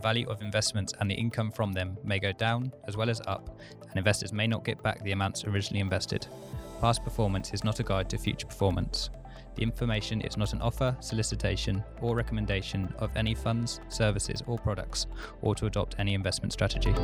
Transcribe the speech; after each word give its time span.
the 0.00 0.08
value 0.08 0.26
of 0.30 0.40
investments 0.40 0.94
and 0.98 1.10
the 1.10 1.14
income 1.14 1.50
from 1.50 1.72
them 1.72 1.94
may 2.02 2.18
go 2.18 2.32
down 2.32 2.72
as 2.88 2.96
well 2.96 3.10
as 3.10 3.20
up, 3.26 3.60
and 3.82 3.98
investors 3.98 4.32
may 4.32 4.46
not 4.46 4.64
get 4.64 4.82
back 4.82 5.02
the 5.04 5.12
amounts 5.12 5.44
originally 5.44 5.80
invested. 5.80 6.26
Past 6.80 7.04
performance 7.04 7.52
is 7.52 7.64
not 7.64 7.80
a 7.80 7.82
guide 7.82 8.08
to 8.08 8.16
future 8.16 8.46
performance. 8.46 9.10
The 9.56 9.62
information 9.62 10.22
is 10.22 10.38
not 10.38 10.54
an 10.54 10.62
offer, 10.62 10.96
solicitation, 11.00 11.84
or 12.00 12.16
recommendation 12.16 12.94
of 12.98 13.14
any 13.14 13.34
funds, 13.34 13.80
services, 13.90 14.42
or 14.46 14.56
products, 14.56 15.06
or 15.42 15.54
to 15.56 15.66
adopt 15.66 15.96
any 15.98 16.14
investment 16.14 16.54
strategy. 16.54 16.94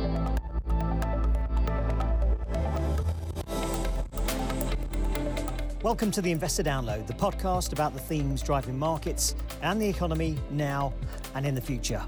Welcome 5.83 6.09
to 6.11 6.21
the 6.23 6.31
Investor 6.31 6.63
Download, 6.63 7.05
the 7.05 7.13
podcast 7.13 7.73
about 7.73 7.93
the 7.93 7.99
themes 7.99 8.41
driving 8.41 8.79
markets 8.79 9.35
and 9.61 9.79
the 9.79 9.87
economy 9.87 10.35
now 10.49 10.93
and 11.35 11.45
in 11.45 11.53
the 11.53 11.61
future. 11.61 12.03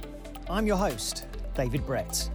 I'm 0.49 0.66
your 0.66 0.77
host, 0.77 1.27
David 1.55 1.85
Brett. 1.85 2.27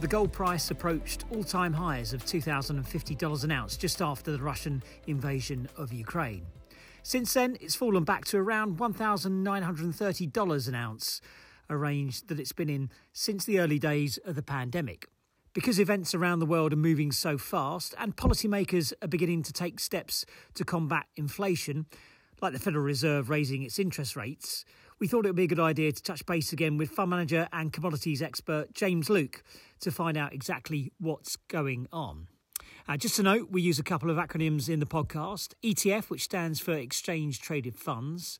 The 0.00 0.06
gold 0.06 0.30
price 0.30 0.70
approached 0.70 1.24
all 1.32 1.42
time 1.42 1.72
highs 1.72 2.12
of 2.12 2.22
$2,050 2.26 3.44
an 3.44 3.50
ounce 3.50 3.78
just 3.78 4.02
after 4.02 4.30
the 4.30 4.42
Russian 4.42 4.82
invasion 5.06 5.70
of 5.78 5.90
Ukraine. 5.90 6.44
Since 7.02 7.32
then, 7.32 7.56
it's 7.62 7.74
fallen 7.74 8.04
back 8.04 8.26
to 8.26 8.36
around 8.36 8.76
$1,930 8.76 10.68
an 10.68 10.74
ounce, 10.74 11.22
a 11.70 11.78
range 11.78 12.26
that 12.26 12.38
it's 12.38 12.52
been 12.52 12.68
in 12.68 12.90
since 13.14 13.46
the 13.46 13.60
early 13.60 13.78
days 13.78 14.18
of 14.26 14.34
the 14.34 14.42
pandemic. 14.42 15.08
Because 15.54 15.78
events 15.78 16.14
around 16.14 16.40
the 16.40 16.46
world 16.46 16.74
are 16.74 16.76
moving 16.76 17.10
so 17.10 17.38
fast 17.38 17.94
and 17.96 18.16
policymakers 18.16 18.92
are 19.00 19.08
beginning 19.08 19.44
to 19.44 19.52
take 19.52 19.80
steps 19.80 20.26
to 20.54 20.64
combat 20.64 21.06
inflation, 21.16 21.86
like 22.40 22.52
the 22.52 22.58
Federal 22.58 22.84
Reserve 22.84 23.30
raising 23.30 23.62
its 23.62 23.78
interest 23.78 24.16
rates, 24.16 24.64
we 24.98 25.08
thought 25.08 25.24
it 25.26 25.28
would 25.28 25.36
be 25.36 25.44
a 25.44 25.48
good 25.48 25.60
idea 25.60 25.92
to 25.92 26.02
touch 26.02 26.24
base 26.26 26.52
again 26.52 26.76
with 26.76 26.90
fund 26.90 27.10
manager 27.10 27.48
and 27.52 27.72
commodities 27.72 28.22
expert 28.22 28.72
James 28.74 29.10
Luke 29.10 29.42
to 29.80 29.90
find 29.90 30.16
out 30.16 30.32
exactly 30.32 30.92
what's 30.98 31.36
going 31.48 31.86
on. 31.92 32.28
Uh, 32.86 32.96
just 32.96 33.16
to 33.16 33.22
note, 33.22 33.48
we 33.50 33.62
use 33.62 33.78
a 33.78 33.82
couple 33.82 34.10
of 34.10 34.16
acronyms 34.16 34.68
in 34.68 34.78
the 34.78 34.86
podcast 34.86 35.54
ETF, 35.62 36.10
which 36.10 36.22
stands 36.22 36.60
for 36.60 36.72
Exchange 36.72 37.40
Traded 37.40 37.76
Funds. 37.76 38.38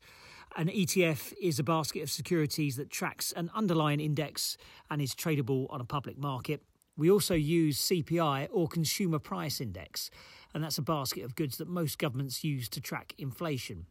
An 0.55 0.67
ETF 0.67 1.33
is 1.41 1.59
a 1.59 1.63
basket 1.63 2.03
of 2.03 2.09
securities 2.09 2.75
that 2.77 2.89
tracks 2.89 3.31
an 3.31 3.49
underlying 3.55 3.99
index 3.99 4.55
and 4.89 5.01
is 5.01 5.15
tradable 5.15 5.65
on 5.69 5.81
a 5.81 5.85
public 5.85 6.17
market. 6.17 6.61
We 6.95 7.11
also 7.11 7.33
use 7.33 7.77
CPI 7.89 8.47
or 8.51 8.67
Consumer 8.67 9.19
Price 9.19 9.59
Index, 9.59 10.09
and 10.55 10.63
that's 10.63 10.77
a 10.77 10.81
basket 10.81 11.25
of 11.25 11.35
goods 11.35 11.57
that 11.57 11.67
most 11.67 11.99
governments 11.99 12.43
use 12.43 12.69
to 12.69 12.79
track 12.79 13.13
inflation. 13.17 13.87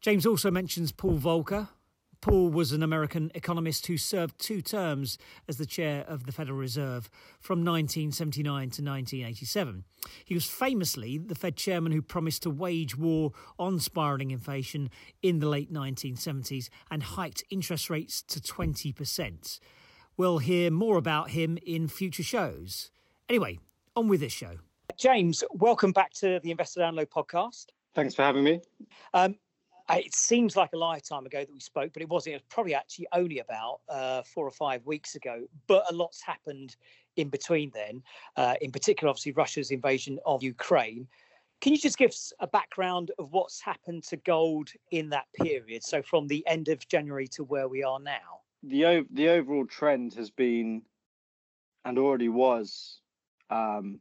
James 0.00 0.24
also 0.24 0.48
mentions 0.48 0.92
Paul 0.92 1.18
Volcker. 1.18 1.70
Paul 2.20 2.50
was 2.50 2.70
an 2.70 2.84
American 2.84 3.32
economist 3.34 3.86
who 3.88 3.96
served 3.96 4.38
two 4.38 4.62
terms 4.62 5.18
as 5.48 5.56
the 5.56 5.66
chair 5.66 6.04
of 6.06 6.24
the 6.24 6.32
Federal 6.32 6.56
Reserve 6.56 7.10
from 7.40 7.64
1979 7.64 8.44
to 8.44 8.82
1987. 8.82 9.84
He 10.24 10.34
was 10.34 10.46
famously 10.46 11.18
the 11.18 11.34
Fed 11.34 11.56
chairman 11.56 11.90
who 11.90 12.02
promised 12.02 12.44
to 12.44 12.50
wage 12.50 12.96
war 12.96 13.32
on 13.58 13.80
spiralling 13.80 14.30
inflation 14.30 14.90
in 15.20 15.40
the 15.40 15.48
late 15.48 15.72
1970s 15.72 16.68
and 16.92 17.02
hiked 17.02 17.42
interest 17.50 17.90
rates 17.90 18.22
to 18.22 18.40
20%. 18.40 19.58
We'll 20.16 20.38
hear 20.38 20.70
more 20.70 20.96
about 20.96 21.30
him 21.30 21.58
in 21.66 21.88
future 21.88 22.22
shows. 22.22 22.92
Anyway, 23.28 23.58
on 23.96 24.06
with 24.06 24.20
this 24.20 24.32
show. 24.32 24.58
James, 24.98 25.44
welcome 25.52 25.92
back 25.92 26.12
to 26.14 26.40
the 26.42 26.50
Investor 26.50 26.80
Download 26.80 27.06
podcast. 27.06 27.66
Thanks 27.94 28.16
for 28.16 28.22
having 28.22 28.42
me. 28.42 28.60
Um, 29.14 29.36
it 29.90 30.12
seems 30.12 30.56
like 30.56 30.70
a 30.74 30.76
lifetime 30.76 31.24
ago 31.24 31.38
that 31.38 31.52
we 31.52 31.60
spoke, 31.60 31.92
but 31.92 32.02
it 32.02 32.08
wasn't. 32.08 32.34
It 32.34 32.38
was 32.38 32.46
probably 32.50 32.74
actually 32.74 33.06
only 33.12 33.38
about 33.38 33.78
uh, 33.88 34.22
four 34.22 34.44
or 34.44 34.50
five 34.50 34.84
weeks 34.86 35.14
ago. 35.14 35.44
But 35.68 35.84
a 35.88 35.94
lot's 35.94 36.20
happened 36.20 36.74
in 37.14 37.28
between 37.28 37.70
then. 37.72 38.02
Uh, 38.36 38.56
in 38.60 38.72
particular, 38.72 39.08
obviously, 39.08 39.32
Russia's 39.32 39.70
invasion 39.70 40.18
of 40.26 40.42
Ukraine. 40.42 41.06
Can 41.60 41.72
you 41.72 41.78
just 41.78 41.96
give 41.96 42.10
us 42.10 42.32
a 42.40 42.48
background 42.48 43.12
of 43.20 43.32
what's 43.32 43.60
happened 43.60 44.02
to 44.04 44.16
gold 44.16 44.70
in 44.90 45.10
that 45.10 45.26
period? 45.40 45.84
So, 45.84 46.02
from 46.02 46.26
the 46.26 46.44
end 46.48 46.66
of 46.66 46.86
January 46.88 47.28
to 47.28 47.44
where 47.44 47.68
we 47.68 47.84
are 47.84 48.00
now 48.00 48.40
the 48.64 49.06
the 49.12 49.28
overall 49.28 49.66
trend 49.66 50.14
has 50.14 50.30
been 50.30 50.82
and 51.84 51.98
already 51.98 52.28
was 52.28 53.00
um, 53.50 54.00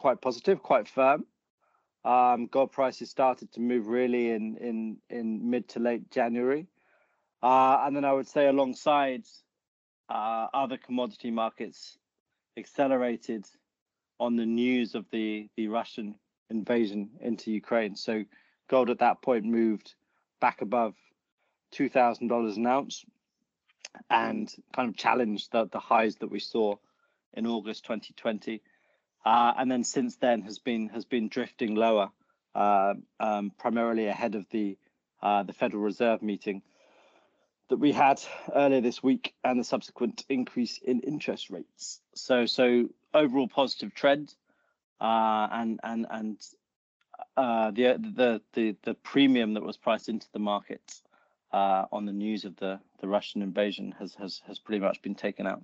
quite 0.00 0.22
positive, 0.22 0.62
quite 0.62 0.88
firm. 0.88 1.26
Um, 2.06 2.46
gold 2.46 2.72
prices 2.72 3.10
started 3.10 3.52
to 3.52 3.60
move 3.60 3.86
really 3.86 4.30
in 4.30 4.56
in 4.56 4.96
in 5.10 5.50
mid 5.50 5.68
to 5.68 5.78
late 5.78 6.10
January, 6.10 6.66
uh, 7.42 7.82
and 7.84 7.94
then 7.94 8.06
I 8.06 8.12
would 8.14 8.26
say 8.26 8.46
alongside 8.46 9.24
uh, 10.08 10.46
other 10.54 10.78
commodity 10.78 11.30
markets 11.30 11.98
accelerated 12.56 13.44
on 14.18 14.36
the 14.36 14.46
news 14.46 14.94
of 14.94 15.04
the 15.12 15.50
the 15.58 15.68
Russian 15.68 16.14
invasion 16.48 17.10
into 17.20 17.52
Ukraine. 17.52 17.94
So 17.94 18.24
gold 18.70 18.88
at 18.88 19.00
that 19.00 19.20
point 19.20 19.44
moved 19.44 19.94
back 20.40 20.62
above 20.62 20.94
two 21.70 21.90
thousand 21.90 22.28
dollars 22.28 22.56
an 22.56 22.66
ounce 22.66 23.04
and 24.08 24.50
kind 24.74 24.88
of 24.88 24.96
challenged 24.96 25.52
the, 25.52 25.66
the 25.66 25.78
highs 25.78 26.16
that 26.16 26.30
we 26.30 26.38
saw 26.38 26.76
in 27.34 27.46
August 27.46 27.84
2020. 27.84 28.62
Uh, 29.24 29.52
and 29.58 29.70
then 29.70 29.84
since 29.84 30.16
then 30.16 30.42
has 30.42 30.58
been 30.58 30.88
has 30.88 31.04
been 31.04 31.28
drifting 31.28 31.74
lower, 31.74 32.10
uh, 32.54 32.94
um, 33.18 33.52
primarily 33.58 34.06
ahead 34.06 34.34
of 34.34 34.46
the 34.50 34.78
uh, 35.22 35.42
the 35.42 35.52
Federal 35.52 35.82
Reserve 35.82 36.22
meeting 36.22 36.62
that 37.68 37.76
we 37.78 37.92
had 37.92 38.20
earlier 38.54 38.80
this 38.80 39.02
week 39.02 39.34
and 39.44 39.60
the 39.60 39.64
subsequent 39.64 40.24
increase 40.28 40.78
in 40.78 41.00
interest 41.00 41.50
rates. 41.50 42.00
So 42.14 42.46
so 42.46 42.88
overall 43.12 43.48
positive 43.48 43.94
trend, 43.94 44.34
uh, 45.00 45.48
and 45.52 45.80
and 45.82 46.06
and 46.10 46.46
uh, 47.36 47.70
the 47.70 47.98
the 48.16 48.42
the 48.54 48.76
the 48.82 48.94
premium 48.94 49.54
that 49.54 49.62
was 49.62 49.76
priced 49.76 50.08
into 50.08 50.26
the 50.32 50.38
market 50.38 51.02
uh, 51.52 51.84
on 51.92 52.06
the 52.06 52.12
news 52.12 52.44
of 52.44 52.56
the, 52.56 52.80
the 53.00 53.08
Russian 53.08 53.42
invasion 53.42 53.94
has, 53.98 54.14
has, 54.14 54.40
has 54.46 54.58
pretty 54.58 54.80
much 54.80 55.02
been 55.02 55.14
taken 55.14 55.46
out. 55.46 55.62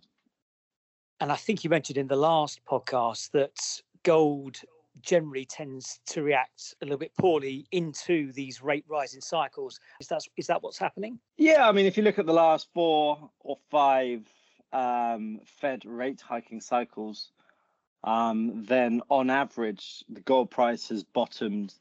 And 1.21 1.33
I 1.33 1.37
think 1.37 1.65
you 1.65 1.71
mentioned 1.71 1.99
in 1.99 2.09
the 2.09 2.17
last 2.17 2.61
podcast 2.69 3.31
that 3.33 3.59
gold 4.03 4.61
generally 5.03 5.45
tends 5.45 6.01
to 6.07 6.23
react 6.23 6.75
a 6.83 6.85
little 6.85 6.99
bit 6.99 7.13
poorly 7.19 7.67
into 7.73 8.33
these 8.33 8.63
rate 8.63 8.85
rising 8.89 9.21
cycles. 9.21 9.81
Is 10.01 10.09
that 10.09 10.23
is 10.37 10.47
that 10.47 10.63
what's 10.63 10.79
happening? 10.79 11.19
Yeah, 11.37 11.69
I 11.69 11.73
mean, 11.73 11.87
if 11.87 11.97
you 11.97 12.03
look 12.03 12.19
at 12.19 12.27
the 12.27 12.33
last 12.33 12.69
four 12.73 13.31
or 13.41 13.59
five 13.71 14.27
um, 14.73 15.41
Fed 15.45 15.85
rate 15.85 16.21
hiking 16.21 16.61
cycles, 16.61 17.31
um, 18.05 18.65
then 18.65 19.03
on 19.11 19.31
average 19.31 20.05
the 20.09 20.21
gold 20.21 20.51
price 20.51 20.89
has 20.89 21.03
bottomed 21.03 21.75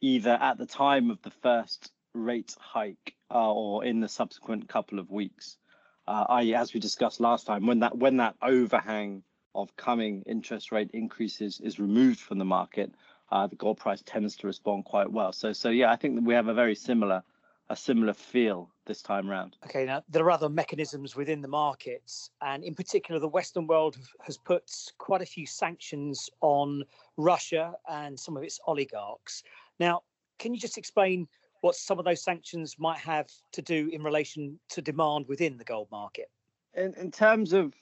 either 0.00 0.38
at 0.40 0.58
the 0.58 0.66
time 0.66 1.10
of 1.10 1.20
the 1.22 1.30
first 1.30 1.92
rate 2.14 2.54
hike 2.58 3.14
uh, 3.30 3.52
or 3.52 3.84
in 3.84 4.00
the 4.00 4.08
subsequent 4.08 4.68
couple 4.68 4.98
of 4.98 5.10
weeks. 5.10 5.58
Uh, 6.08 6.24
i.e., 6.30 6.54
as 6.54 6.72
we 6.72 6.80
discussed 6.80 7.20
last 7.20 7.46
time, 7.46 7.66
when 7.66 7.80
that 7.80 7.94
when 7.98 8.16
that 8.16 8.34
overhang 8.40 9.22
of 9.54 9.76
coming 9.76 10.22
interest 10.24 10.72
rate 10.72 10.90
increases 10.94 11.60
is 11.60 11.78
removed 11.78 12.18
from 12.18 12.38
the 12.38 12.46
market, 12.46 12.94
uh, 13.30 13.46
the 13.46 13.56
gold 13.56 13.76
price 13.76 14.02
tends 14.06 14.34
to 14.34 14.46
respond 14.46 14.86
quite 14.86 15.12
well. 15.12 15.32
So 15.34 15.52
so 15.52 15.68
yeah, 15.68 15.92
I 15.92 15.96
think 15.96 16.14
that 16.14 16.24
we 16.24 16.32
have 16.32 16.48
a 16.48 16.54
very 16.54 16.74
similar 16.74 17.22
a 17.68 17.76
similar 17.76 18.14
feel 18.14 18.70
this 18.86 19.02
time 19.02 19.30
around. 19.30 19.58
Okay, 19.66 19.84
now 19.84 20.02
there 20.08 20.24
are 20.24 20.30
other 20.30 20.48
mechanisms 20.48 21.14
within 21.14 21.42
the 21.42 21.48
markets, 21.48 22.30
and 22.40 22.64
in 22.64 22.74
particular, 22.74 23.20
the 23.20 23.28
Western 23.28 23.66
world 23.66 23.98
has 24.22 24.38
put 24.38 24.64
quite 24.96 25.20
a 25.20 25.26
few 25.26 25.44
sanctions 25.44 26.30
on 26.40 26.84
Russia 27.18 27.74
and 27.86 28.18
some 28.18 28.34
of 28.34 28.42
its 28.42 28.58
oligarchs. 28.66 29.42
Now, 29.78 30.04
can 30.38 30.54
you 30.54 30.58
just 30.58 30.78
explain 30.78 31.28
what 31.60 31.74
some 31.74 31.98
of 31.98 32.04
those 32.04 32.22
sanctions 32.22 32.76
might 32.78 32.98
have 32.98 33.28
to 33.52 33.62
do 33.62 33.88
in 33.92 34.02
relation 34.02 34.58
to 34.70 34.82
demand 34.82 35.26
within 35.28 35.56
the 35.56 35.64
gold 35.64 35.88
market. 35.90 36.30
In, 36.74 36.94
in 36.94 37.10
terms 37.10 37.52
of 37.52 37.74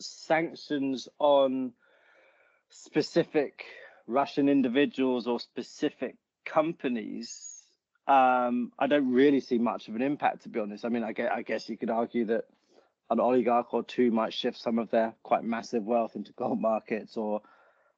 sanctions 0.00 1.08
on 1.18 1.72
specific 2.70 3.64
Russian 4.06 4.48
individuals 4.48 5.26
or 5.26 5.38
specific 5.38 6.16
companies, 6.44 7.62
um, 8.06 8.72
I 8.78 8.86
don't 8.86 9.12
really 9.12 9.40
see 9.40 9.58
much 9.58 9.88
of 9.88 9.94
an 9.94 10.02
impact, 10.02 10.42
to 10.42 10.48
be 10.48 10.60
honest. 10.60 10.84
I 10.84 10.88
mean, 10.88 11.04
I 11.04 11.12
guess, 11.12 11.30
I 11.32 11.42
guess 11.42 11.68
you 11.68 11.76
could 11.76 11.90
argue 11.90 12.26
that 12.26 12.44
an 13.10 13.20
oligarch 13.20 13.72
or 13.72 13.82
two 13.82 14.10
might 14.10 14.32
shift 14.32 14.58
some 14.58 14.78
of 14.78 14.90
their 14.90 15.14
quite 15.22 15.44
massive 15.44 15.84
wealth 15.84 16.16
into 16.16 16.32
gold 16.32 16.60
markets 16.60 17.16
or 17.16 17.40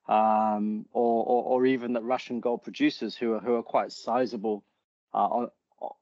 um, 0.08 0.86
or, 0.92 1.24
or, 1.24 1.44
or 1.44 1.66
even 1.66 1.94
that 1.94 2.04
Russian 2.04 2.40
gold 2.40 2.62
producers 2.62 3.16
who 3.16 3.34
are 3.34 3.40
who 3.40 3.54
are 3.54 3.62
quite 3.62 3.92
sizable 3.92 4.64
uh, 5.12 5.26
on, 5.26 5.50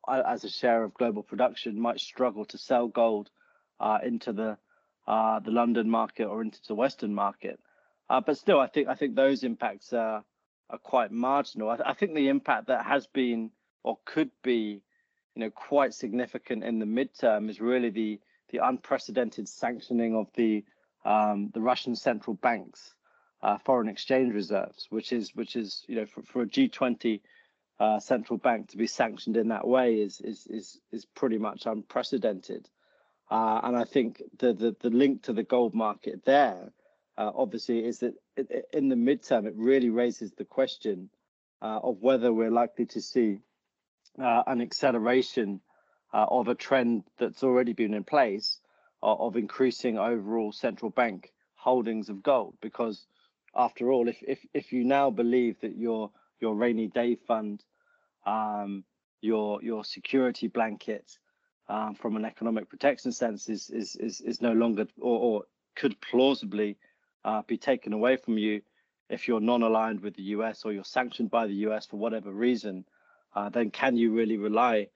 as 0.08 0.44
a 0.44 0.50
share 0.50 0.84
of 0.84 0.94
global 0.94 1.22
production 1.22 1.80
might 1.80 2.00
struggle 2.00 2.44
to 2.46 2.58
sell 2.58 2.86
gold 2.88 3.30
uh, 3.80 3.98
into 4.04 4.32
the 4.32 4.56
uh, 5.06 5.40
the 5.40 5.50
London 5.50 5.88
market 5.88 6.24
or 6.24 6.42
into 6.42 6.58
the 6.66 6.74
Western 6.74 7.14
market. 7.14 7.58
Uh, 8.08 8.20
but 8.20 8.36
still, 8.36 8.60
I 8.60 8.66
think 8.66 8.88
I 8.88 8.94
think 8.94 9.14
those 9.14 9.42
impacts 9.42 9.92
are 9.92 10.24
are 10.70 10.78
quite 10.78 11.10
marginal. 11.10 11.70
I, 11.70 11.78
I, 11.86 11.94
think 11.94 12.14
the 12.14 12.28
impact 12.28 12.68
that 12.68 12.86
has 12.86 13.06
been 13.06 13.50
or 13.82 13.98
could 14.04 14.30
be 14.42 14.82
you 15.34 15.40
know, 15.40 15.50
quite 15.50 15.92
significant 15.92 16.64
in 16.64 16.78
the 16.78 16.86
midterm 16.86 17.50
is 17.50 17.60
really 17.60 17.90
the 17.90 18.20
the 18.50 18.66
unprecedented 18.66 19.48
sanctioning 19.48 20.14
of 20.14 20.28
the 20.34 20.64
um, 21.04 21.50
the 21.52 21.60
Russian 21.60 21.96
central 21.96 22.34
bank's 22.34 22.94
uh, 23.44 23.58
foreign 23.58 23.88
exchange 23.88 24.32
reserves, 24.32 24.86
which 24.88 25.12
is 25.12 25.34
which 25.34 25.54
is 25.54 25.84
you 25.86 25.96
know 25.96 26.06
for, 26.06 26.22
for 26.22 26.42
a 26.42 26.46
G20 26.46 27.20
uh, 27.78 28.00
central 28.00 28.38
bank 28.38 28.70
to 28.70 28.78
be 28.78 28.86
sanctioned 28.86 29.36
in 29.36 29.48
that 29.48 29.68
way 29.68 29.96
is 29.96 30.20
is 30.22 30.46
is 30.46 30.80
is 30.90 31.04
pretty 31.04 31.36
much 31.36 31.66
unprecedented. 31.66 32.68
Uh, 33.30 33.60
and 33.62 33.76
I 33.76 33.84
think 33.84 34.22
the, 34.38 34.54
the 34.54 34.74
the 34.80 34.88
link 34.88 35.24
to 35.24 35.34
the 35.34 35.42
gold 35.42 35.74
market 35.74 36.24
there, 36.24 36.72
uh, 37.18 37.32
obviously, 37.34 37.84
is 37.84 37.98
that 37.98 38.14
it, 38.34 38.66
in 38.72 38.88
the 38.88 38.96
midterm 38.96 39.46
it 39.46 39.54
really 39.56 39.90
raises 39.90 40.32
the 40.32 40.46
question 40.46 41.10
uh, 41.60 41.80
of 41.82 41.98
whether 42.00 42.32
we're 42.32 42.50
likely 42.50 42.86
to 42.86 43.02
see 43.02 43.40
uh, 44.18 44.42
an 44.46 44.62
acceleration 44.62 45.60
of 46.12 46.46
a 46.46 46.54
trend 46.54 47.02
that's 47.18 47.42
already 47.42 47.72
been 47.72 47.92
in 47.92 48.04
place 48.04 48.60
of 49.02 49.34
increasing 49.36 49.98
overall 49.98 50.52
central 50.52 50.88
bank 50.88 51.32
holdings 51.56 52.08
of 52.08 52.22
gold. 52.22 52.54
Because 52.60 53.04
after 53.56 53.92
all, 53.92 54.08
if 54.08 54.18
if 54.22 54.44
if 54.52 54.72
you 54.72 54.84
now 54.84 55.10
believe 55.10 55.60
that 55.60 55.76
your 55.76 56.10
your 56.40 56.54
rainy 56.54 56.88
day 56.88 57.14
fund, 57.14 57.64
um, 58.26 58.84
your 59.20 59.62
your 59.62 59.84
security 59.84 60.48
blanket, 60.48 61.18
um, 61.68 61.94
from 61.94 62.16
an 62.16 62.24
economic 62.24 62.68
protection 62.68 63.12
sense, 63.12 63.48
is 63.48 63.70
is 63.70 63.96
is, 63.96 64.20
is 64.20 64.42
no 64.42 64.52
longer 64.52 64.86
or, 65.00 65.18
or 65.18 65.44
could 65.76 66.00
plausibly 66.00 66.76
uh, 67.24 67.42
be 67.46 67.56
taken 67.56 67.92
away 67.92 68.16
from 68.16 68.38
you 68.38 68.60
if 69.08 69.28
you're 69.28 69.40
non-aligned 69.40 70.00
with 70.00 70.14
the 70.16 70.22
US 70.22 70.64
or 70.64 70.72
you're 70.72 70.84
sanctioned 70.84 71.30
by 71.30 71.46
the 71.46 71.54
US 71.66 71.86
for 71.86 71.96
whatever 71.96 72.32
reason, 72.32 72.84
uh, 73.34 73.48
then 73.48 73.70
can 73.70 73.96
you 73.96 74.12
really 74.12 74.36
rely 74.36 74.88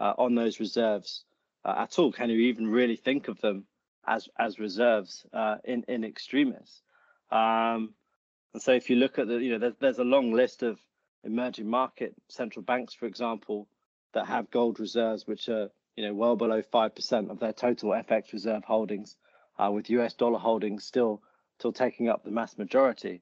uh, 0.00 0.14
on 0.18 0.34
those 0.34 0.60
reserves 0.60 1.24
uh, 1.64 1.74
at 1.78 1.98
all? 1.98 2.12
Can 2.12 2.30
you 2.30 2.38
even 2.38 2.66
really 2.68 2.96
think 2.96 3.28
of 3.28 3.40
them 3.40 3.66
as 4.06 4.28
as 4.38 4.58
reserves 4.58 5.26
uh, 5.32 5.56
in 5.64 5.84
in 5.88 6.04
extremis? 6.04 6.82
Um, 7.30 7.94
and 8.56 8.62
so 8.62 8.72
if 8.72 8.88
you 8.88 8.96
look 8.96 9.18
at 9.18 9.28
the, 9.28 9.34
you 9.34 9.50
know, 9.50 9.58
there's, 9.58 9.74
there's 9.80 9.98
a 9.98 10.02
long 10.02 10.32
list 10.32 10.62
of 10.62 10.78
emerging 11.24 11.68
market 11.68 12.14
central 12.28 12.62
banks, 12.62 12.94
for 12.94 13.04
example, 13.04 13.68
that 14.14 14.24
have 14.28 14.50
gold 14.50 14.80
reserves 14.80 15.26
which 15.26 15.50
are 15.50 15.68
you 15.94 16.06
know 16.06 16.14
well 16.14 16.36
below 16.36 16.62
five 16.62 16.94
percent 16.94 17.30
of 17.30 17.38
their 17.38 17.52
total 17.52 17.90
FX 17.90 18.32
reserve 18.32 18.64
holdings, 18.64 19.18
uh, 19.58 19.70
with 19.70 19.90
US 19.90 20.14
dollar 20.14 20.38
holdings 20.38 20.84
still 20.84 21.20
still 21.58 21.70
taking 21.70 22.08
up 22.08 22.24
the 22.24 22.30
mass 22.30 22.56
majority. 22.56 23.20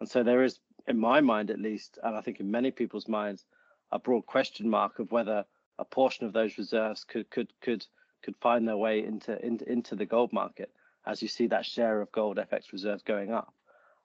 And 0.00 0.08
so 0.08 0.24
there 0.24 0.42
is, 0.42 0.58
in 0.88 0.98
my 0.98 1.20
mind 1.20 1.52
at 1.52 1.60
least, 1.60 2.00
and 2.02 2.16
I 2.16 2.20
think 2.20 2.40
in 2.40 2.50
many 2.50 2.72
people's 2.72 3.06
minds, 3.06 3.44
a 3.92 4.00
broad 4.00 4.26
question 4.26 4.68
mark 4.68 4.98
of 4.98 5.12
whether 5.12 5.44
a 5.78 5.84
portion 5.84 6.26
of 6.26 6.32
those 6.32 6.58
reserves 6.58 7.04
could 7.04 7.30
could 7.30 7.52
could 7.60 7.86
could 8.24 8.34
find 8.40 8.66
their 8.66 8.76
way 8.76 9.04
into 9.04 9.40
into, 9.46 9.70
into 9.70 9.94
the 9.94 10.06
gold 10.06 10.32
market 10.32 10.72
as 11.06 11.22
you 11.22 11.28
see 11.28 11.46
that 11.46 11.66
share 11.66 12.00
of 12.00 12.10
gold 12.10 12.36
FX 12.38 12.72
reserves 12.72 13.04
going 13.04 13.32
up. 13.32 13.54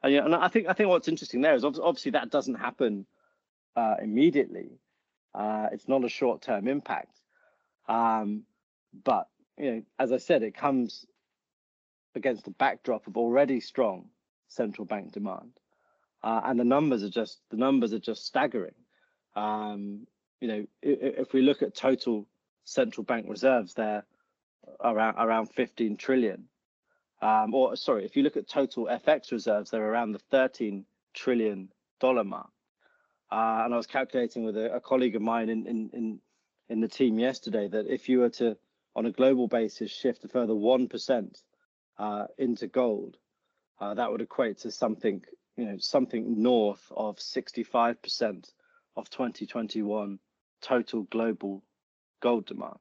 And, 0.03 0.13
yeah, 0.13 0.25
and 0.25 0.35
I 0.35 0.47
think 0.47 0.67
I 0.67 0.73
think 0.73 0.89
what's 0.89 1.07
interesting 1.07 1.41
there 1.41 1.55
is 1.55 1.63
obviously 1.63 2.11
that 2.11 2.29
doesn't 2.29 2.55
happen 2.55 3.05
uh, 3.75 3.95
immediately. 4.01 4.79
Uh, 5.33 5.67
it's 5.71 5.88
not 5.88 6.03
a 6.03 6.09
short-term 6.09 6.67
impact, 6.67 7.19
um, 7.88 8.44
but 9.03 9.27
you 9.57 9.71
know, 9.71 9.83
as 9.99 10.11
I 10.11 10.17
said, 10.17 10.44
it 10.44 10.55
comes 10.55 11.05
against 12.15 12.45
the 12.45 12.51
backdrop 12.51 13.07
of 13.07 13.17
already 13.17 13.59
strong 13.59 14.09
central 14.47 14.85
bank 14.85 15.11
demand 15.11 15.51
uh, 16.23 16.41
and 16.45 16.59
the 16.59 16.63
numbers 16.65 17.03
are 17.03 17.09
just 17.09 17.39
the 17.51 17.57
numbers 17.57 17.94
are 17.94 17.99
just 17.99 18.25
staggering. 18.25 18.73
Um, 19.35 20.07
you 20.41 20.47
know, 20.47 20.65
if, 20.81 21.27
if, 21.27 21.33
we 21.33 21.41
look 21.41 21.61
at 21.61 21.75
total 21.75 22.27
central 22.63 23.03
bank 23.03 23.27
reserves, 23.29 23.73
they're 23.73 24.03
around 24.83 25.15
around 25.17 25.47
15 25.47 25.97
trillion. 25.97 26.45
Um, 27.22 27.54
or 27.54 27.75
sorry, 27.75 28.06
if 28.06 28.16
you 28.16 28.24
look 28.24 28.38
at 28.38 28.48
total 28.48 28.86
FX 28.86 29.31
reserves, 29.31 29.72
they're 29.72 29.84
around 29.84 30.12
the 30.12 30.19
13 30.31 30.86
trillion 31.14 31.69
dollar 32.00 32.24
mark. 32.24 32.50
Uh, 33.31 33.64
and 33.66 33.74
I 33.74 33.78
was 33.78 33.88
calculating 33.88 34.44
with 34.44 34.56
a, 34.56 34.75
a 34.75 34.80
colleague 34.80 35.16
of 35.16 35.22
mine 35.22 35.50
in, 35.50 35.66
in 35.68 35.90
in 35.94 36.19
in 36.69 36.81
the 36.81 36.88
team 36.88 37.18
yesterday 37.18 37.68
that 37.68 37.88
if 37.88 38.10
you 38.10 38.19
were 38.19 38.30
to, 38.30 38.58
on 38.96 39.06
a 39.06 39.12
global 39.12 39.48
basis, 39.48 39.92
shift 39.92 40.24
a 40.24 40.28
further 40.28 40.56
one 40.56 40.88
percent 40.88 41.42
uh, 41.98 42.25
into 42.38 42.68
gold, 42.68 43.18
uh, 43.80 43.94
that 43.94 44.12
would 44.12 44.22
equate 44.22 44.60
to 44.60 44.72
something 44.72 45.24
you 45.58 45.66
know 45.66 45.78
something 45.78 46.42
north 46.42 46.92
of 46.96 47.18
65% 47.18 48.52
of 48.96 49.10
2021 49.10 50.19
total 50.62 51.04
global 51.04 51.64
gold 52.22 52.46
demand. 52.46 52.80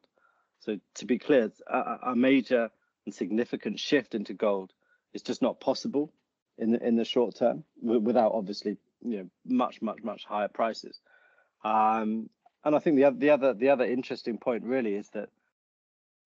So 0.60 0.78
to 0.94 1.06
be 1.06 1.18
clear, 1.18 1.52
a, 1.66 1.98
a, 2.02 2.16
major 2.16 2.70
and 3.06 3.14
significant 3.14 3.80
shift 3.80 4.14
into 4.14 4.34
gold 4.34 4.72
is 5.14 5.22
just 5.22 5.40
not 5.40 5.60
possible 5.60 6.12
in 6.58 6.72
the 6.72 6.86
in 6.86 6.96
the 6.96 7.04
short 7.04 7.36
term 7.36 7.64
without 7.80 8.32
obviously 8.32 8.76
you 9.02 9.18
know 9.18 9.30
much 9.46 9.80
much 9.80 10.02
much 10.02 10.24
higher 10.24 10.48
prices. 10.48 11.00
Um, 11.64 12.28
and 12.64 12.74
I 12.74 12.78
think 12.80 12.96
the 12.96 13.04
other 13.04 13.16
the 13.18 13.30
other 13.30 13.54
the 13.54 13.68
other 13.70 13.84
interesting 13.84 14.38
point 14.38 14.64
really 14.64 14.94
is 14.94 15.08
that 15.10 15.28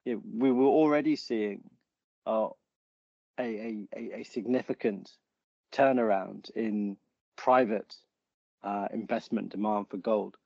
you 0.05 0.15
know, 0.15 0.23
we 0.39 0.51
were 0.51 0.67
already 0.67 1.17
seeing 1.17 1.63
uh, 2.27 2.49
a, 3.39 3.87
a 3.95 4.21
a 4.21 4.23
significant 4.25 5.11
turnaround 5.73 6.51
in 6.51 6.97
private 7.37 7.95
uh, 8.63 8.89
investment 8.93 9.51
demand 9.51 9.89
for 9.89 9.97
gold, 9.97 10.37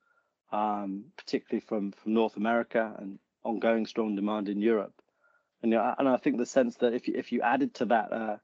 um, 0.51 1.05
particularly 1.17 1.65
from, 1.65 1.91
from 1.91 2.13
North 2.13 2.37
America 2.37 2.93
and 2.99 3.19
ongoing 3.43 3.85
strong 3.85 4.15
demand 4.15 4.49
in 4.49 4.61
Europe. 4.61 4.94
And, 5.65 5.71
you 5.71 5.79
know, 5.79 5.95
and 5.97 6.07
I 6.07 6.17
think 6.17 6.37
the 6.37 6.45
sense 6.45 6.75
that 6.75 6.93
if 6.93 7.07
you, 7.07 7.15
if 7.17 7.31
you 7.31 7.41
added 7.41 7.73
to 7.75 7.85
that 7.85 8.13
uh, 8.13 8.37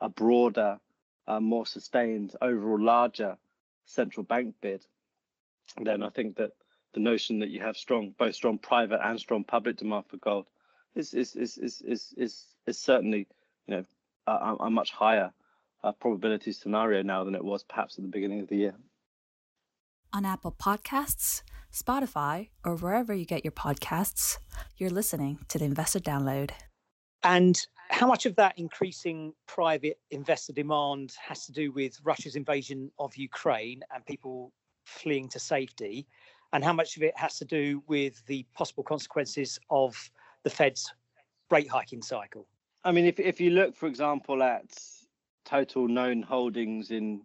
a 0.00 0.08
broader, 0.08 0.80
uh, 1.28 1.38
more 1.38 1.66
sustained, 1.66 2.34
overall 2.40 2.82
larger 2.82 3.36
central 3.84 4.24
bank 4.24 4.54
bid, 4.62 4.86
then 5.82 6.02
I 6.02 6.08
think 6.08 6.36
that 6.36 6.52
the 6.94 7.00
notion 7.00 7.40
that 7.40 7.50
you 7.50 7.60
have 7.60 7.76
strong, 7.76 8.14
both 8.18 8.34
strong 8.34 8.56
private 8.56 9.06
and 9.06 9.20
strong 9.20 9.44
public 9.44 9.76
demand 9.76 10.06
for 10.06 10.16
gold 10.16 10.46
is 10.94 11.12
is 11.12 11.36
is 11.36 11.58
is 11.58 11.82
is 11.82 12.14
is, 12.16 12.46
is 12.66 12.78
certainly 12.78 13.26
you 13.66 13.76
know 13.76 13.84
a, 14.26 14.56
a 14.60 14.70
much 14.70 14.92
higher 14.92 15.30
uh, 15.84 15.92
probability 15.92 16.52
scenario 16.52 17.02
now 17.02 17.22
than 17.22 17.34
it 17.34 17.44
was 17.44 17.62
perhaps 17.64 17.98
at 17.98 18.02
the 18.02 18.08
beginning 18.08 18.40
of 18.40 18.48
the 18.48 18.56
year. 18.56 18.74
On 20.14 20.24
Apple 20.24 20.52
Podcasts, 20.58 21.42
Spotify, 21.72 22.48
or 22.64 22.76
wherever 22.76 23.14
you 23.14 23.24
get 23.24 23.44
your 23.44 23.52
podcasts, 23.52 24.38
you're 24.76 24.90
listening 24.90 25.38
to 25.48 25.58
the 25.58 25.64
Investor 25.64 26.00
Download. 26.00 26.50
And 27.24 27.60
how 27.90 28.06
much 28.06 28.26
of 28.26 28.36
that 28.36 28.54
increasing 28.58 29.32
private 29.46 29.98
investor 30.10 30.52
demand 30.52 31.14
has 31.20 31.46
to 31.46 31.52
do 31.52 31.72
with 31.72 31.98
Russia's 32.04 32.36
invasion 32.36 32.90
of 32.98 33.16
Ukraine 33.16 33.82
and 33.94 34.04
people 34.04 34.52
fleeing 34.84 35.28
to 35.30 35.38
safety? 35.38 36.06
And 36.52 36.62
how 36.62 36.72
much 36.72 36.96
of 36.96 37.02
it 37.02 37.16
has 37.16 37.38
to 37.38 37.44
do 37.44 37.82
with 37.86 38.22
the 38.26 38.44
possible 38.54 38.82
consequences 38.82 39.58
of 39.70 39.96
the 40.42 40.50
Fed's 40.50 40.92
rate 41.50 41.68
hiking 41.68 42.02
cycle? 42.02 42.46
I 42.84 42.92
mean, 42.92 43.06
if, 43.06 43.18
if 43.18 43.40
you 43.40 43.50
look, 43.50 43.76
for 43.76 43.86
example, 43.86 44.42
at 44.42 44.64
total 45.44 45.88
known 45.88 46.22
holdings 46.22 46.90
in 46.90 47.22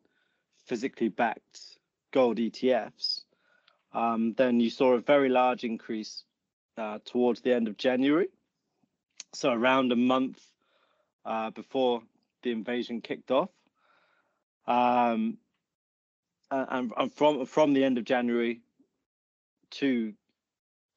physically 0.65 1.09
backed 1.09 1.79
gold 2.11 2.37
ETFs, 2.37 3.23
um, 3.97 4.33
then 4.37 4.59
you 4.59 4.69
saw 4.69 4.93
a 4.93 4.99
very 4.99 5.27
large 5.27 5.63
increase 5.63 6.23
uh, 6.77 6.99
towards 7.03 7.41
the 7.41 7.51
end 7.51 7.67
of 7.67 7.77
January. 7.77 8.27
So 9.33 9.51
around 9.51 9.91
a 9.91 9.95
month 9.95 10.39
uh, 11.25 11.49
before 11.49 12.03
the 12.43 12.51
invasion 12.51 13.01
kicked 13.01 13.31
off. 13.31 13.49
Um, 14.67 15.39
and, 16.51 16.91
and, 16.95 17.11
from 17.11 17.47
from 17.47 17.73
the 17.73 17.83
end 17.83 17.97
of 17.97 18.03
January 18.03 18.61
to 19.71 20.13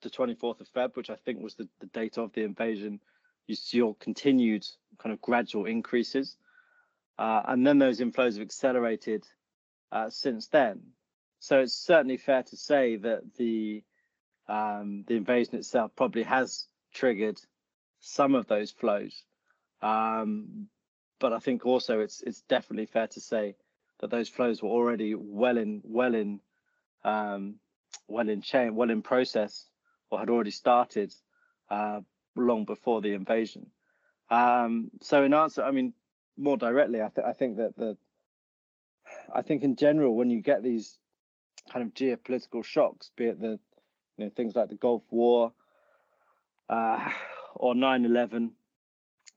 the 0.03 0.11
24th 0.11 0.61
of 0.61 0.69
Feb, 0.69 0.95
which 0.95 1.09
I 1.09 1.17
think 1.17 1.43
was 1.43 1.55
the, 1.55 1.69
the 1.81 1.87
date 1.87 2.19
of 2.19 2.33
the 2.35 2.43
invasion, 2.43 3.01
you 3.47 3.55
saw 3.55 3.95
continued 3.95 4.67
kind 4.99 5.13
of 5.15 5.23
gradual 5.23 5.65
increases. 5.65 6.37
Uh, 7.19 7.43
and 7.47 7.67
then 7.67 7.79
those 7.79 8.01
inflows 8.01 8.35
have 8.35 8.43
accelerated 8.43 9.25
uh, 9.91 10.11
since 10.11 10.49
then. 10.49 10.83
So 11.41 11.61
it's 11.61 11.75
certainly 11.75 12.19
fair 12.19 12.43
to 12.45 12.57
say 12.57 12.97
that 12.97 13.35
the 13.37 13.83
um, 14.47 15.05
the 15.07 15.15
invasion 15.15 15.57
itself 15.57 15.93
probably 15.97 16.25
has 16.25 16.67
triggered 16.93 17.41
some 18.01 18.35
of 18.35 18.47
those 18.47 18.71
flows. 18.71 19.25
Um, 19.81 20.69
but 21.19 21.33
I 21.33 21.39
think 21.39 21.65
also 21.65 22.01
it's 22.01 22.21
it's 22.23 22.43
definitely 22.43 22.87
fair 22.87 23.07
to 23.09 23.21
say 23.21 23.57
that 24.01 24.11
those 24.11 24.29
flows 24.29 24.63
were 24.63 24.69
already 24.69 25.15
well 25.15 25.57
in 25.57 25.81
well 25.85 26.15
in 26.15 26.41
um, 27.05 27.57
well 28.07 28.29
in 28.29 28.43
chain, 28.43 28.75
well 28.75 28.91
in 28.91 29.01
process, 29.01 29.67
or 30.11 30.19
had 30.19 30.29
already 30.29 30.51
started 30.51 31.15
uh, 31.71 32.01
long 32.37 32.67
before 32.67 33.01
the 33.01 33.15
invasion. 33.15 33.71
Um, 34.31 34.91
so 35.01 35.25
in 35.25 35.33
answer, 35.33 35.63
I 35.63 35.71
mean, 35.71 35.95
more 36.37 36.57
directly, 36.57 37.01
I, 37.03 37.09
th- 37.09 37.27
I 37.27 37.33
think 37.33 37.57
that 37.57 37.77
the 37.77 37.97
I 39.35 39.41
think 39.43 39.63
in 39.63 39.77
general, 39.77 40.15
when 40.15 40.31
you 40.31 40.43
get 40.43 40.63
these 40.63 40.99
kind 41.73 41.87
of 41.87 41.95
geopolitical 41.95 42.65
shocks, 42.65 43.11
be 43.17 43.27
it 43.27 43.41
the 43.41 43.59
You 44.17 44.27
know, 44.27 44.31
things 44.31 44.55
like 44.55 44.69
the 44.69 44.75
Gulf 44.75 45.03
War 45.11 45.53
uh, 46.69 47.11
or 47.55 47.75
9/11, 47.75 48.51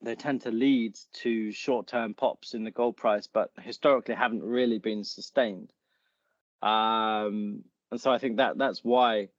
they 0.01 0.15
tend 0.15 0.41
to 0.41 0.51
lead 0.51 0.97
to 1.21 1.51
short-term 1.51 2.13
pops 2.13 2.53
in 2.53 2.63
the 2.63 2.71
gold 2.71 2.97
price, 2.97 3.27
but 3.27 3.51
historically 3.61 4.15
haven't 4.15 4.43
really 4.43 4.79
been 4.79 5.03
sustained. 5.03 5.71
Um, 6.61 7.63
and 7.91 7.99
so 7.99 8.11
I 8.11 8.17
think 8.17 8.37
that 8.37 8.57
that's 8.57 8.83
why 8.83 9.29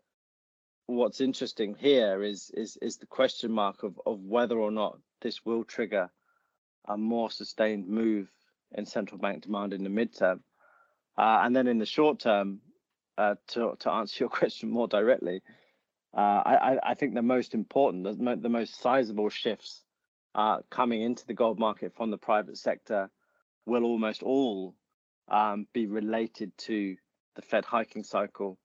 what's 0.87 1.21
interesting 1.21 1.75
here 1.75 2.23
is 2.23 2.51
is 2.55 2.77
is 2.83 2.99
the 2.99 3.07
question 3.07 3.51
mark 3.51 3.83
of 3.83 3.99
of 4.05 4.21
whether 4.21 4.59
or 4.59 4.71
not 4.71 4.99
this 5.23 5.45
will 5.45 5.65
trigger 5.65 6.11
a 6.87 6.97
more 6.97 7.31
sustained 7.31 7.89
move 7.89 8.31
in 8.73 8.85
central 8.85 9.19
bank 9.19 9.43
demand 9.43 9.73
in 9.73 9.83
the 9.85 9.91
midterm. 9.91 10.41
Uh, 11.17 11.41
and 11.43 11.55
then 11.55 11.67
in 11.67 11.79
the 11.79 11.87
short 11.87 12.19
term, 12.19 12.61
uh, 13.19 13.35
to, 13.49 13.77
to 13.81 13.91
answer 13.91 14.25
your 14.25 14.29
question 14.41 14.71
more 14.71 14.89
directly, 14.89 15.43
uh, 16.17 16.43
I, 16.45 16.79
I, 16.83 16.95
think 16.95 17.15
the 17.15 17.23
most 17.23 17.55
important, 17.55 18.05
the, 18.05 18.37
the 18.37 18.49
most 18.49 18.81
sizable 18.81 19.29
shifts 19.31 19.83
uh, 20.37 20.59
coming 20.71 21.03
into 21.03 21.27
the 21.27 21.35
gold 21.35 21.59
market 21.59 21.93
from 21.97 22.13
the 22.13 22.19
private 22.19 22.57
sector 22.57 23.11
will 23.67 23.83
almost 23.83 24.23
all 24.23 24.75
um, 25.29 25.67
be 25.73 25.87
related 25.87 26.57
to 26.59 26.97
the 27.35 27.43
Fed 27.43 27.65
hiking 27.65 28.05
cycle 28.05 28.59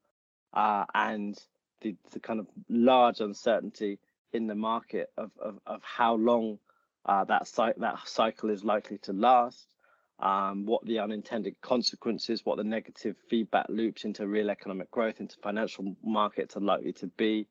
uh, 0.54 0.86
and 0.94 1.40
the, 1.82 1.96
the 2.12 2.20
kind 2.20 2.40
of 2.40 2.48
large 2.70 3.20
uncertainty 3.20 4.00
in 4.32 4.46
the 4.46 4.56
market 4.56 5.10
of, 5.18 5.32
of, 5.42 5.60
of 5.66 5.82
how 5.84 6.14
long 6.16 6.60
uh, 7.06 7.24
that, 7.24 7.48
that 7.78 8.00
cycle 8.06 8.50
is 8.50 8.64
likely 8.64 8.98
to 9.00 9.14
last, 9.14 9.76
um, 10.20 10.66
what 10.66 10.86
the 10.86 11.00
unintended 11.00 11.56
consequences, 11.62 12.46
what 12.46 12.58
the 12.58 12.64
negative 12.64 13.16
feedback 13.30 13.68
loops 13.70 14.04
into 14.04 14.28
real 14.28 14.50
economic 14.50 14.92
growth, 14.92 15.20
into 15.20 15.38
financial 15.42 15.96
markets 16.04 16.58
are 16.58 16.62
likely 16.62 16.94
to 16.94 17.08
be. 17.08 17.48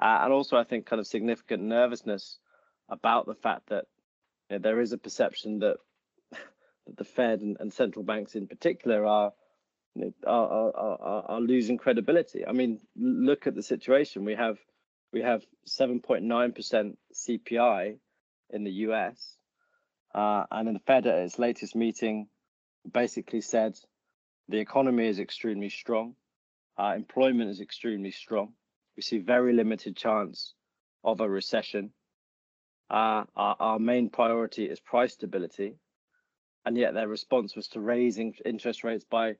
Uh, 0.00 0.20
and 0.22 0.32
also, 0.32 0.56
I 0.56 0.64
think, 0.64 0.86
kind 0.86 1.00
of 1.00 1.06
significant 1.06 1.62
nervousness 1.62 2.38
about 2.88 3.26
the 3.26 3.34
fact 3.34 3.68
that 3.70 3.86
you 4.48 4.56
know, 4.56 4.62
there 4.62 4.80
is 4.80 4.92
a 4.92 4.98
perception 4.98 5.58
that, 5.58 5.78
that 6.30 6.96
the 6.96 7.04
Fed 7.04 7.40
and, 7.40 7.56
and, 7.58 7.72
central 7.72 8.04
banks 8.04 8.36
in 8.36 8.46
particular 8.46 9.04
are, 9.04 9.32
know, 9.96 10.12
are, 10.24 10.76
are, 10.76 11.24
are, 11.28 11.40
losing 11.40 11.78
credibility. 11.78 12.46
I 12.46 12.52
mean, 12.52 12.78
look 12.96 13.48
at 13.48 13.56
the 13.56 13.62
situation. 13.62 14.24
We 14.24 14.36
have 14.36 14.58
we 15.12 15.22
have 15.22 15.42
7.9% 15.66 16.96
CPI 17.14 17.96
in 18.50 18.64
the 18.64 18.70
US. 18.70 19.37
Uh, 20.14 20.44
and 20.50 20.66
then 20.66 20.74
the 20.74 20.80
Fed 20.80 21.06
at 21.06 21.18
its 21.18 21.38
latest 21.38 21.76
meeting 21.76 22.28
basically 22.90 23.40
said 23.40 23.78
the 24.48 24.58
economy 24.58 25.06
is 25.06 25.18
extremely 25.18 25.68
strong, 25.68 26.14
uh, 26.78 26.94
employment 26.96 27.50
is 27.50 27.60
extremely 27.60 28.10
strong. 28.10 28.52
We 28.96 29.02
see 29.02 29.18
very 29.18 29.52
limited 29.52 29.96
chance 29.96 30.54
of 31.04 31.20
a 31.20 31.28
recession. 31.28 31.92
Uh, 32.88 33.24
our, 33.36 33.56
our 33.60 33.78
main 33.78 34.08
priority 34.08 34.64
is 34.64 34.80
price 34.80 35.12
stability, 35.14 35.74
and 36.64 36.76
yet 36.76 36.94
their 36.94 37.08
response 37.08 37.54
was 37.54 37.68
to 37.68 37.80
raising 37.80 38.34
interest 38.44 38.84
rates 38.84 39.04
by 39.04 39.34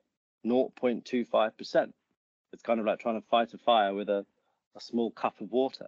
0.25%. 0.45 1.93
It's 2.51 2.63
kind 2.63 2.79
of 2.79 2.85
like 2.85 2.99
trying 2.99 3.21
to 3.21 3.27
fight 3.27 3.53
a 3.53 3.57
fire 3.57 3.93
with 3.93 4.09
a, 4.09 4.25
a 4.75 4.81
small 4.81 5.11
cup 5.11 5.39
of 5.41 5.51
water. 5.51 5.87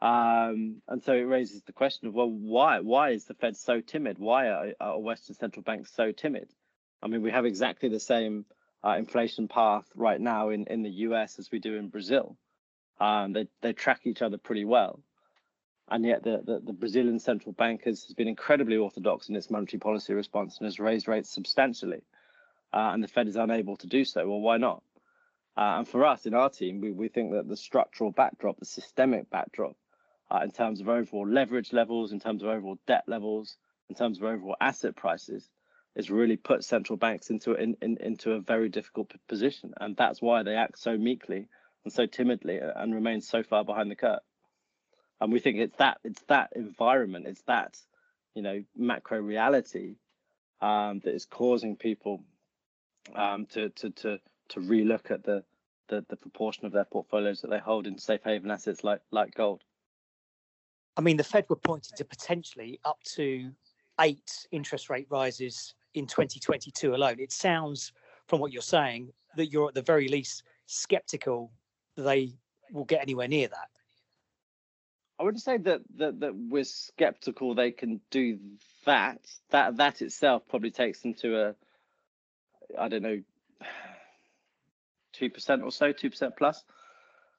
Um, 0.00 0.82
and 0.88 1.02
so 1.02 1.12
it 1.14 1.22
raises 1.22 1.62
the 1.62 1.72
question 1.72 2.08
of, 2.08 2.14
well, 2.14 2.30
why? 2.30 2.80
Why 2.80 3.10
is 3.10 3.24
the 3.24 3.34
Fed 3.34 3.56
so 3.56 3.80
timid? 3.80 4.18
Why 4.18 4.48
are, 4.48 4.72
are 4.80 4.98
Western 4.98 5.34
central 5.34 5.62
banks 5.62 5.92
so 5.94 6.12
timid? 6.12 6.50
I 7.02 7.08
mean, 7.08 7.22
we 7.22 7.30
have 7.30 7.46
exactly 7.46 7.88
the 7.88 8.00
same 8.00 8.44
uh, 8.84 8.96
inflation 8.98 9.48
path 9.48 9.86
right 9.94 10.20
now 10.20 10.50
in, 10.50 10.66
in 10.66 10.82
the 10.82 10.90
US 10.90 11.38
as 11.38 11.50
we 11.50 11.58
do 11.58 11.76
in 11.76 11.88
Brazil. 11.88 12.36
Um, 13.00 13.32
they, 13.32 13.48
they 13.62 13.72
track 13.72 14.00
each 14.04 14.22
other 14.22 14.38
pretty 14.38 14.64
well. 14.64 15.00
And 15.88 16.04
yet 16.04 16.22
the, 16.24 16.42
the, 16.44 16.60
the, 16.64 16.72
Brazilian 16.72 17.20
central 17.20 17.52
bank 17.52 17.84
has, 17.84 18.04
has 18.04 18.14
been 18.14 18.26
incredibly 18.26 18.76
orthodox 18.76 19.28
in 19.28 19.36
its 19.36 19.50
monetary 19.50 19.78
policy 19.78 20.14
response 20.14 20.58
and 20.58 20.66
has 20.66 20.80
raised 20.80 21.06
rates 21.06 21.30
substantially. 21.30 22.02
Uh, 22.72 22.90
and 22.92 23.02
the 23.02 23.08
Fed 23.08 23.28
is 23.28 23.36
unable 23.36 23.76
to 23.76 23.86
do 23.86 24.04
so. 24.04 24.26
Well, 24.26 24.40
why 24.40 24.56
not? 24.56 24.82
Uh, 25.56 25.78
and 25.78 25.88
for 25.88 26.04
us 26.04 26.26
in 26.26 26.34
our 26.34 26.50
team, 26.50 26.80
we, 26.80 26.90
we 26.90 27.08
think 27.08 27.32
that 27.32 27.48
the 27.48 27.56
structural 27.56 28.10
backdrop, 28.10 28.58
the 28.58 28.66
systemic 28.66 29.30
backdrop, 29.30 29.76
uh, 30.30 30.40
in 30.42 30.50
terms 30.50 30.80
of 30.80 30.88
overall 30.88 31.28
leverage 31.28 31.72
levels, 31.72 32.12
in 32.12 32.20
terms 32.20 32.42
of 32.42 32.48
overall 32.48 32.78
debt 32.86 33.04
levels, 33.06 33.56
in 33.88 33.94
terms 33.94 34.18
of 34.18 34.24
overall 34.24 34.56
asset 34.60 34.96
prices, 34.96 35.48
is 35.94 36.10
really 36.10 36.36
put 36.36 36.64
central 36.64 36.96
banks 36.96 37.30
into 37.30 37.54
in, 37.54 37.76
in, 37.80 37.96
into 37.98 38.32
a 38.32 38.40
very 38.40 38.68
difficult 38.68 39.12
position, 39.28 39.72
and 39.80 39.96
that's 39.96 40.20
why 40.20 40.42
they 40.42 40.54
act 40.54 40.78
so 40.78 40.96
meekly 40.96 41.46
and 41.84 41.92
so 41.92 42.06
timidly 42.06 42.58
and 42.58 42.94
remain 42.94 43.20
so 43.20 43.42
far 43.42 43.64
behind 43.64 43.90
the 43.90 43.96
curve. 43.96 44.20
And 45.20 45.32
we 45.32 45.38
think 45.38 45.58
it's 45.58 45.76
that 45.78 45.98
it's 46.04 46.22
that 46.28 46.50
environment, 46.54 47.26
it's 47.26 47.42
that 47.42 47.78
you 48.34 48.42
know 48.42 48.62
macro 48.76 49.20
reality 49.20 49.96
um, 50.60 51.00
that 51.04 51.14
is 51.14 51.24
causing 51.24 51.76
people 51.76 52.22
um, 53.14 53.46
to 53.46 53.70
to 53.70 53.90
to 53.90 54.18
to 54.48 54.60
relook 54.60 55.10
at 55.10 55.24
the, 55.24 55.44
the 55.88 56.04
the 56.08 56.16
proportion 56.16 56.66
of 56.66 56.72
their 56.72 56.84
portfolios 56.84 57.40
that 57.40 57.50
they 57.50 57.58
hold 57.58 57.86
in 57.86 57.98
safe 57.98 58.20
haven 58.24 58.50
assets 58.50 58.84
like 58.84 59.00
like 59.10 59.34
gold. 59.34 59.62
I 60.96 61.00
mean, 61.02 61.16
the 61.16 61.24
Fed 61.24 61.44
were 61.48 61.56
pointing 61.56 61.96
to 61.96 62.04
potentially 62.04 62.80
up 62.84 63.02
to 63.14 63.50
eight 64.00 64.46
interest 64.50 64.88
rate 64.90 65.06
rises 65.10 65.74
in 65.94 66.06
2022 66.06 66.94
alone. 66.94 67.16
It 67.18 67.32
sounds, 67.32 67.92
from 68.26 68.40
what 68.40 68.52
you're 68.52 68.62
saying, 68.62 69.12
that 69.36 69.52
you're 69.52 69.68
at 69.68 69.74
the 69.74 69.82
very 69.82 70.08
least 70.08 70.44
skeptical 70.66 71.52
they 71.96 72.32
will 72.72 72.84
get 72.84 73.02
anywhere 73.02 73.28
near 73.28 73.48
that. 73.48 73.68
I 75.18 75.22
wouldn't 75.22 75.42
say 75.42 75.56
that, 75.58 75.80
that 75.96 76.20
that 76.20 76.34
we're 76.34 76.64
skeptical 76.64 77.54
they 77.54 77.70
can 77.70 78.00
do 78.10 78.38
that. 78.84 79.20
That 79.50 79.76
that 79.78 80.02
itself 80.02 80.42
probably 80.48 80.70
takes 80.70 81.00
them 81.00 81.14
to 81.14 81.40
a, 81.40 81.54
I 82.78 82.88
don't 82.88 83.02
know, 83.02 83.22
two 85.14 85.30
percent 85.30 85.62
or 85.62 85.72
so, 85.72 85.92
two 85.92 86.10
percent 86.10 86.34
plus. 86.36 86.62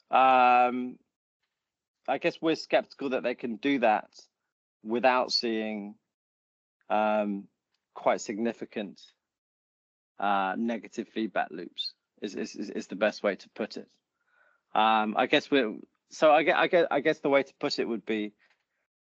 Um, 0.09 0.97
I 2.07 2.17
guess 2.17 2.37
we're 2.41 2.55
skeptical 2.55 3.09
that 3.09 3.23
they 3.23 3.35
can 3.35 3.57
do 3.57 3.79
that 3.79 4.09
without 4.83 5.31
seeing 5.31 5.95
um, 6.89 7.45
quite 7.93 8.21
significant 8.21 9.01
uh, 10.19 10.55
negative 10.57 11.07
feedback 11.09 11.49
loops. 11.51 11.93
Is, 12.21 12.33
is 12.33 12.55
is 12.55 12.87
the 12.87 12.95
best 12.95 13.21
way 13.21 13.35
to 13.35 13.49
put 13.49 13.77
it. 13.77 13.87
Um, 14.73 15.13
I 15.17 15.27
guess 15.27 15.51
we're 15.51 15.75
so 16.09 16.31
I 16.31 16.41
guess, 16.43 16.55
I 16.57 16.67
guess 16.67 16.87
I 16.89 16.99
guess 16.99 17.19
the 17.19 17.29
way 17.29 17.43
to 17.43 17.53
put 17.59 17.77
it 17.77 17.87
would 17.87 18.05
be 18.05 18.33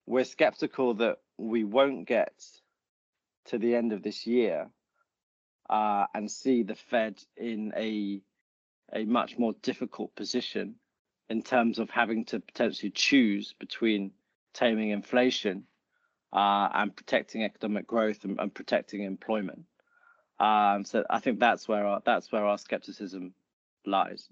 we're 0.07 0.25
skeptical 0.25 0.95
that 0.95 1.19
we 1.37 1.65
won't 1.65 2.07
get 2.07 2.33
to 3.47 3.59
the 3.59 3.75
end 3.75 3.93
of 3.93 4.03
this 4.03 4.25
year 4.25 4.69
uh, 5.69 6.07
and 6.15 6.31
see 6.31 6.63
the 6.63 6.77
Fed 6.77 7.21
in 7.37 7.73
a 7.77 8.21
a 8.95 9.05
much 9.05 9.37
more 9.37 9.55
difficult 9.63 10.15
position 10.15 10.77
in 11.29 11.43
terms 11.43 11.79
of 11.79 11.91
having 11.91 12.25
to 12.27 12.41
potentially 12.41 12.91
choose 12.91 13.55
between 13.59 14.13
taming 14.55 14.91
inflation 14.91 15.65
uh, 16.33 16.69
and 16.75 16.95
protecting 16.95 17.43
economic 17.43 17.87
growth 17.87 18.25
and, 18.25 18.39
and 18.41 18.55
protecting 18.55 19.03
employment. 19.03 19.65
Um, 20.41 20.85
so 20.85 21.05
I 21.09 21.21
think 21.21 21.39
that's 21.39 21.69
where 21.69 21.87
our 21.87 22.03
that's 22.05 22.33
where 22.33 22.45
our 22.45 22.59
skepticism 22.59 23.33
lies. 23.87 24.29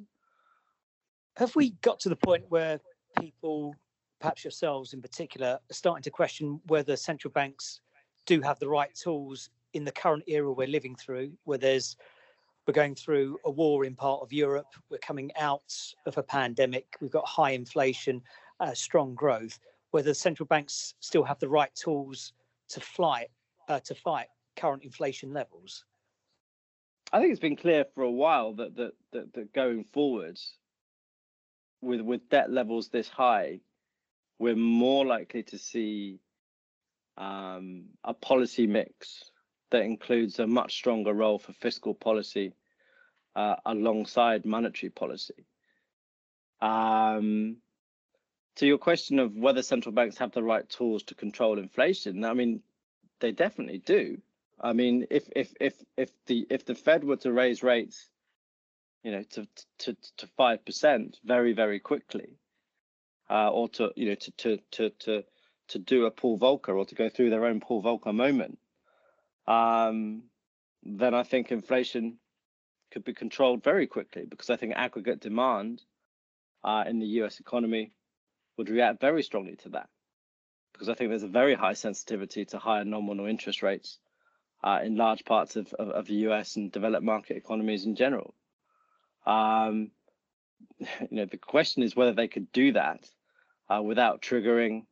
Have 1.37 1.55
we 1.55 1.71
got 1.83 2.01
to 2.01 2.09
the 2.09 2.17
point 2.17 2.45
where 2.49 2.81
people, 3.19 3.75
perhaps 4.21 4.45
yourselves 4.45 4.93
in 4.93 5.01
particular, 5.01 5.59
are 5.71 5.75
starting 5.75 6.03
to 6.03 6.11
question 6.11 6.61
whether 6.67 6.97
central 6.97 7.31
banks 7.33 7.81
do 8.27 8.41
have 8.41 8.59
the 8.59 8.69
right 8.69 8.95
tools 8.95 9.51
in 9.73 9.85
the 9.85 9.93
current 9.93 10.25
era 10.27 10.53
we're 10.53 10.67
living 10.67 10.97
through, 10.97 11.33
where 11.45 11.59
there's 11.59 11.97
we're 12.67 12.75
going 12.75 12.95
through 12.95 13.39
a 13.45 13.51
war 13.51 13.85
in 13.85 13.95
part 13.95 14.23
of 14.23 14.33
Europe. 14.33 14.75
We're 14.91 14.99
coming 14.99 15.31
out 15.39 15.75
of 16.07 16.19
a 16.19 16.23
pandemic. 16.23 16.97
We've 17.01 17.11
got 17.11 17.27
high 17.27 17.53
inflation, 17.53 18.23
uh, 18.61 18.75
strong 18.75 19.15
growth. 19.15 19.59
Whether 19.91 20.15
central 20.15 20.47
banks 20.47 20.95
still 21.01 21.25
have 21.25 21.41
the 21.41 21.49
right 21.49 21.75
tools 21.75 22.33
to 22.69 22.81
fight 22.81 23.29
uh, 23.69 23.81
to 23.81 23.95
fight 23.95 24.27
current 24.57 24.85
inflation 24.85 25.33
levels. 25.33 25.85
I 27.13 27.19
think 27.19 27.33
it's 27.33 27.41
been 27.41 27.57
clear 27.57 27.85
for 27.95 28.03
a 28.03 28.11
while 28.11 28.53
that 28.55 28.77
that 28.77 28.93
that, 29.13 29.33
that 29.35 29.53
going 29.53 29.85
forwards, 29.85 30.55
with 31.81 32.01
with 32.01 32.29
debt 32.29 32.51
levels 32.51 32.89
this 32.89 33.09
high, 33.09 33.61
we're 34.39 34.57
more 34.57 35.05
likely 35.05 35.43
to 35.45 35.59
see 35.59 36.21
um, 37.17 37.87
a 38.05 38.15
policy 38.15 38.67
mix 38.67 39.31
that 39.71 39.83
includes 39.83 40.39
a 40.39 40.47
much 40.47 40.75
stronger 40.75 41.13
role 41.13 41.39
for 41.39 41.53
fiscal 41.53 41.95
policy 41.95 42.53
uh, 43.37 43.57
alongside 43.65 44.45
monetary 44.45 44.91
policy. 44.91 45.47
Um, 46.61 47.57
to 48.57 48.67
your 48.67 48.79
question 48.79 49.19
of 49.19 49.37
whether 49.37 49.63
central 49.63 49.95
banks 49.95 50.19
have 50.19 50.33
the 50.33 50.43
right 50.43 50.69
tools 50.69 51.05
to 51.05 51.15
control 51.15 51.59
inflation, 51.59 52.25
I 52.25 52.35
mean, 52.35 52.63
they 53.21 53.33
definitely 53.33 53.79
do. 53.79 54.19
I 54.61 54.75
mean, 54.75 55.07
if 55.11 55.29
if 55.35 55.55
if 55.61 55.75
if 55.97 56.11
the 56.27 56.47
if 56.51 56.67
the 56.67 56.75
Fed 56.75 57.05
were 57.05 57.17
to 57.17 57.33
raise 57.33 57.63
rates 57.63 58.11
you 59.03 59.13
know, 59.13 59.23
to 59.31 59.49
to 59.79 59.97
to 60.19 60.27
five 60.37 60.65
percent 60.65 61.19
very 61.25 61.53
very 61.53 61.81
quickly, 61.81 62.37
uh, 63.31 63.51
or 63.51 63.69
to 63.71 63.91
you 63.97 64.11
know 64.11 64.15
to 64.15 64.31
to 64.33 64.59
to 64.73 64.91
to 64.91 65.25
to 65.69 65.79
do 65.79 66.05
a 66.05 66.11
Paul 66.11 66.39
Volcker 66.39 66.77
or 66.77 66.85
to 66.85 66.95
go 66.95 67.09
through 67.09 67.31
their 67.31 67.47
own 67.47 67.61
Paul 67.61 67.83
Volcker 67.83 68.15
moment, 68.15 68.59
um, 69.47 70.23
then 70.83 71.15
I 71.15 71.23
think 71.23 71.51
inflation 71.51 72.19
could 72.91 73.05
be 73.05 73.15
controlled 73.15 73.63
very 73.63 73.87
quickly 73.87 74.25
because 74.29 74.51
I 74.51 74.57
think 74.57 74.75
aggregate 74.75 75.21
demand 75.21 75.83
uh, 76.65 76.85
in 76.87 76.99
the 76.99 77.07
US 77.23 77.41
economy 77.41 77.93
would 78.57 78.69
react 78.69 79.01
very 79.01 79.23
strongly 79.23 79.57
to 79.57 79.71
that 79.71 79.89
because 80.73 80.89
I 80.89 80.95
think 80.95 81.11
there's 81.11 81.23
a 81.23 81.29
very 81.29 81.55
high 81.55 81.75
sensitivity 81.75 82.45
to 82.47 82.59
higher 82.59 82.85
nominal 82.85 83.27
interest 83.27 83.63
rates 83.63 83.99
uh, 84.63 84.81
in 84.85 84.97
large 84.97 85.25
parts 85.25 85.57
of, 85.57 85.73
of, 85.75 85.89
of, 85.89 86.07
the 86.07 86.15
US 86.27 86.57
and 86.57 86.71
developed 86.71 87.05
market 87.05 87.37
economies 87.37 87.87
in 87.87 87.97
general. 87.97 88.35
Um, 89.27 89.91
you 90.79 91.09
know, 91.11 91.27
the 91.27 91.39
question 91.39 91.83
is 91.83 91.97
whether 91.97 92.13
they 92.13 92.29
could 92.29 92.53
do 92.53 92.73
that 92.73 93.09
uh, 93.69 93.83
without 93.83 94.21
triggering 94.21 94.85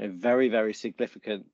a 0.00 0.08
very, 0.08 0.48
very 0.48 0.74
significant 0.74 1.46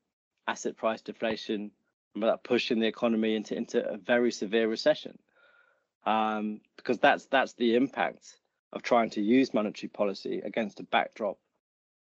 asset 0.47 0.77
price 0.77 1.03
deflation 1.03 1.71
without 2.15 2.45
pushing 2.45 2.81
the 2.81 2.87
economy 2.87 3.35
into, 3.35 3.57
into 3.57 3.87
a 3.87 3.97
very 3.97 4.33
severe 4.33 4.69
recession. 4.69 5.19
Um, 6.07 6.61
because 6.77 6.99
that's 6.99 7.27
that's 7.27 7.55
the 7.55 7.75
impact 7.75 8.39
of 8.73 8.83
trying 8.83 9.11
to 9.11 9.21
use 9.21 9.53
monetary 9.53 9.89
policy 9.89 10.41
against 10.45 10.81
a 10.81 10.85
backdrop 10.85 11.39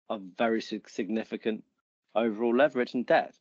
of 0.10 0.22
very 0.38 0.62
significant 0.62 1.64
overall 2.16 2.56
leverage 2.56 2.94
and 2.94 3.06
debt. 3.06 3.36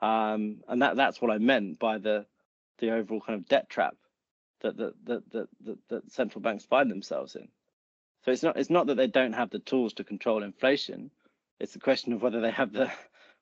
Um, 0.00 0.62
and 0.68 0.82
that 0.82 0.96
that's 0.96 1.20
what 1.20 1.30
I 1.30 1.38
meant 1.38 1.78
by 1.78 1.98
the 1.98 2.26
the 2.78 2.90
overall 2.92 3.20
kind 3.20 3.38
of 3.38 3.48
debt 3.48 3.68
trap 3.68 3.96
that 4.60 4.76
that 4.76 4.94
that 5.04 5.30
that, 5.32 5.48
that, 5.64 5.78
that 5.88 6.12
central 6.12 6.42
banks 6.42 6.64
find 6.64 6.90
themselves 6.90 7.36
in. 7.36 7.48
So 8.24 8.32
it's 8.32 8.42
not 8.42 8.56
it's 8.56 8.70
not 8.70 8.88
that 8.88 8.96
they 8.96 9.06
don't 9.06 9.34
have 9.34 9.50
the 9.50 9.60
tools 9.60 9.94
to 9.94 10.04
control 10.04 10.42
inflation. 10.42 11.10
It's 11.60 11.76
a 11.76 11.80
question 11.80 12.12
of 12.12 12.22
whether 12.22 12.40
they 12.40 12.50
have 12.50 12.72
the 12.72 12.90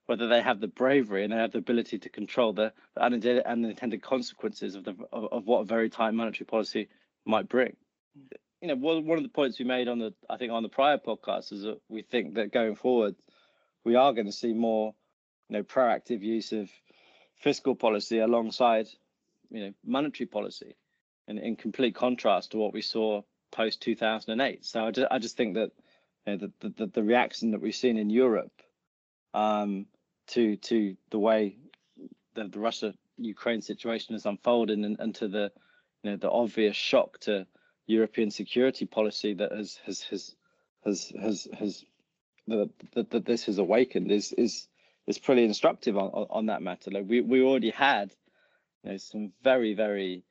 whether 0.07 0.29
they 0.29 0.43
have 0.43 0.61
the 0.61 0.69
bravery 0.69 1.25
and 1.25 1.33
they 1.33 1.37
have 1.37 1.53
the 1.53 1.59
ability 1.59 1.99
to 1.99 2.09
control 2.09 2.53
the, 2.53 2.73
the 2.95 3.03
unintended 3.47 4.03
consequences 4.03 4.75
of 4.75 4.85
the 4.85 4.95
of, 5.13 5.33
of, 5.33 5.47
what 5.47 5.61
a 5.61 5.65
very 5.65 5.89
tight 5.89 6.13
monetary 6.13 6.47
policy 6.47 6.89
might 7.25 7.49
bring. 7.49 7.75
You 8.61 8.69
know, 8.69 8.77
one 8.77 9.19
of 9.19 9.23
the 9.23 9.29
points 9.29 9.59
we 9.59 9.65
made 9.65 9.89
on 9.89 9.99
the 9.99 10.15
I 10.29 10.37
think 10.37 10.53
on 10.53 10.63
the 10.63 10.69
prior 10.69 10.99
podcast 10.99 11.53
is 11.53 11.63
that 11.63 11.81
we 11.89 12.03
think 12.03 12.35
that 12.35 12.53
going 12.53 12.77
forward, 12.77 13.15
we 13.85 13.95
are 13.95 14.13
going 14.13 14.27
to 14.27 14.33
see 14.33 14.53
more, 14.53 14.95
you 15.49 15.57
know, 15.57 15.63
proactive 15.63 16.23
use 16.23 16.53
of 16.53 16.71
fiscal 17.37 17.75
policy 17.75 18.19
alongside, 18.19 18.89
you 19.51 19.61
know, 19.61 19.73
monetary 19.85 20.27
policy, 20.27 20.77
in, 21.29 21.39
in 21.39 21.57
complete 21.57 21.95
contrast 21.95 22.53
to 22.53 22.59
what 22.59 22.73
we 22.73 22.83
saw 22.83 23.23
post 23.53 23.81
2008. 23.83 24.65
So 24.65 24.87
I 24.87 24.91
just, 24.91 25.09
I 25.11 25.19
just 25.19 25.37
think 25.37 25.55
that 25.55 25.71
you 26.27 26.37
know, 26.37 26.49
the, 26.61 26.69
the, 26.69 26.87
the 26.87 27.03
reaction 27.03 27.51
that 27.51 27.61
we've 27.61 27.75
seen 27.75 27.99
in 27.99 28.11
Europe 28.11 28.53
um, 29.35 29.87
to 30.29 30.57
to 30.57 30.97
the 31.11 31.19
way 31.19 31.57
the, 32.35 32.45
the 32.49 32.59
Russia 32.59 32.95
Ukraine 33.19 33.61
situation 33.63 34.15
has 34.15 34.27
unfolded 34.27 34.79
and, 34.79 34.97
and 34.99 35.15
to 35.17 35.29
the 35.29 35.53
you 36.03 36.11
know 36.11 36.17
the 36.17 36.31
obvious 36.31 36.77
shock 36.77 37.19
to 37.21 37.47
European 37.87 38.31
security 38.31 38.87
policy 38.87 39.35
that 39.35 39.53
has 39.53 39.77
has 39.85 40.03
has 40.03 40.35
has 40.85 41.13
has, 41.21 41.49
has 41.59 41.85
that, 42.49 42.71
that, 42.95 43.11
that 43.11 43.25
this 43.25 43.45
has 43.47 43.59
awakened 43.59 44.11
is 44.11 44.33
is 44.33 44.69
is 45.07 45.19
pretty 45.19 45.45
instructive 45.45 45.97
on, 45.97 46.09
on 46.31 46.47
that 46.47 46.63
matter. 46.63 46.91
Like 46.91 47.05
we, 47.07 47.21
we 47.21 47.43
already 47.43 47.71
had 47.71 48.13
you 48.83 48.91
know 48.93 48.97
some 48.97 49.33
very 49.43 49.75
very 49.75 50.25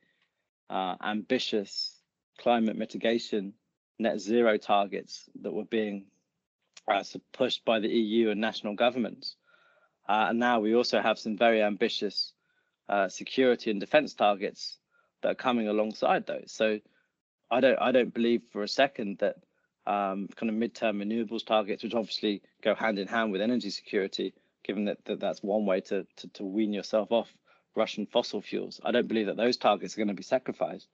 uh, 0.70 0.96
ambitious 1.02 2.00
climate 2.38 2.76
mitigation 2.76 3.54
net 3.98 4.18
zero 4.20 4.56
targets 4.56 5.28
that 5.42 5.52
were 5.52 5.64
being 5.64 6.06
uh, 6.88 7.02
pushed 7.32 7.64
by 7.64 7.78
the 7.80 7.88
EU 7.88 8.30
and 8.30 8.40
national 8.40 8.74
governments. 8.74 9.36
Uh, 10.08 10.26
and 10.30 10.38
now 10.38 10.60
we 10.60 10.74
also 10.74 11.00
have 11.00 11.18
some 11.18 11.36
very 11.36 11.62
ambitious 11.62 12.32
uh, 12.88 13.08
security 13.08 13.70
and 13.70 13.80
defense 13.80 14.14
targets 14.14 14.78
that 15.22 15.30
are 15.30 15.34
coming 15.34 15.68
alongside 15.68 16.26
those. 16.26 16.52
So 16.52 16.80
I 17.50 17.60
don't 17.60 17.78
I 17.80 17.92
don't 17.92 18.12
believe 18.12 18.42
for 18.52 18.62
a 18.62 18.68
second 18.68 19.18
that 19.18 19.36
um, 19.86 20.28
kind 20.36 20.50
of 20.50 20.56
midterm 20.56 21.02
renewables 21.02 21.44
targets, 21.44 21.82
which 21.82 21.94
obviously 21.94 22.42
go 22.62 22.74
hand 22.74 22.98
in 22.98 23.08
hand 23.08 23.32
with 23.32 23.40
energy 23.40 23.70
security, 23.70 24.34
given 24.62 24.86
that, 24.86 25.04
that 25.04 25.20
that's 25.20 25.42
one 25.42 25.66
way 25.66 25.80
to, 25.82 26.06
to, 26.16 26.28
to 26.28 26.44
wean 26.44 26.72
yourself 26.72 27.12
off 27.12 27.28
Russian 27.74 28.06
fossil 28.06 28.40
fuels. 28.40 28.80
I 28.84 28.92
don't 28.92 29.08
believe 29.08 29.26
that 29.26 29.36
those 29.36 29.56
targets 29.56 29.94
are 29.94 29.98
going 29.98 30.08
to 30.08 30.14
be 30.14 30.22
sacrificed. 30.22 30.88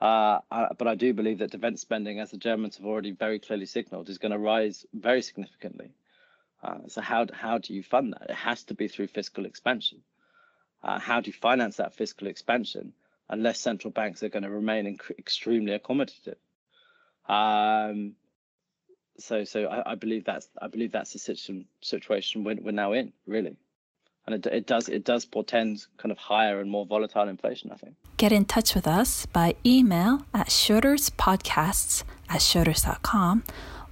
Uh, 0.00 0.38
but 0.78 0.86
I 0.86 0.94
do 0.94 1.12
believe 1.12 1.38
that 1.38 1.50
defense 1.50 1.80
spending, 1.80 2.20
as 2.20 2.30
the 2.30 2.36
Germans 2.36 2.76
have 2.76 2.86
already 2.86 3.12
very 3.12 3.38
clearly 3.38 3.66
signaled, 3.66 4.08
is 4.08 4.18
going 4.18 4.32
to 4.32 4.38
rise 4.38 4.86
very 4.94 5.22
significantly. 5.22 5.90
Uh, 6.62 6.78
so 6.88 7.00
how 7.00 7.26
how 7.32 7.58
do 7.58 7.74
you 7.74 7.82
fund 7.82 8.12
that? 8.12 8.30
It 8.30 8.36
has 8.36 8.64
to 8.64 8.74
be 8.74 8.88
through 8.88 9.08
fiscal 9.08 9.46
expansion. 9.46 10.02
Uh, 10.82 10.98
how 10.98 11.20
do 11.20 11.28
you 11.28 11.32
finance 11.32 11.76
that 11.76 11.94
fiscal 11.94 12.28
expansion 12.28 12.92
unless 13.28 13.60
central 13.60 13.90
banks 13.90 14.22
are 14.22 14.28
going 14.28 14.42
to 14.42 14.50
remain 14.50 14.96
inc- 14.96 15.18
extremely 15.18 15.78
accommodative? 15.78 16.36
Um, 17.28 18.14
so 19.18 19.44
so 19.44 19.66
I, 19.66 19.92
I, 19.92 19.94
believe 19.94 20.24
that's 20.24 20.48
I 20.60 20.68
believe 20.68 20.92
that's 20.92 21.12
the 21.12 21.18
situation 21.18 21.66
situation 21.80 22.44
we're, 22.44 22.56
we're 22.60 22.70
now 22.70 22.92
in 22.92 23.12
really 23.26 23.56
and 24.28 24.46
it, 24.46 24.52
it 24.52 24.66
does 24.66 24.88
it 24.88 25.04
does 25.04 25.24
portend 25.24 25.86
kind 25.96 26.12
of 26.12 26.18
higher 26.18 26.60
and 26.60 26.70
more 26.70 26.84
volatile 26.84 27.28
inflation. 27.28 27.72
I 27.72 27.76
think. 27.76 27.94
Get 28.18 28.30
in 28.30 28.44
touch 28.44 28.74
with 28.74 28.86
us 28.86 29.24
by 29.26 29.56
email 29.64 30.26
at 30.34 30.48
schroderspodcasts 30.48 32.04
at 32.28 32.40
schroders.com 32.40 33.44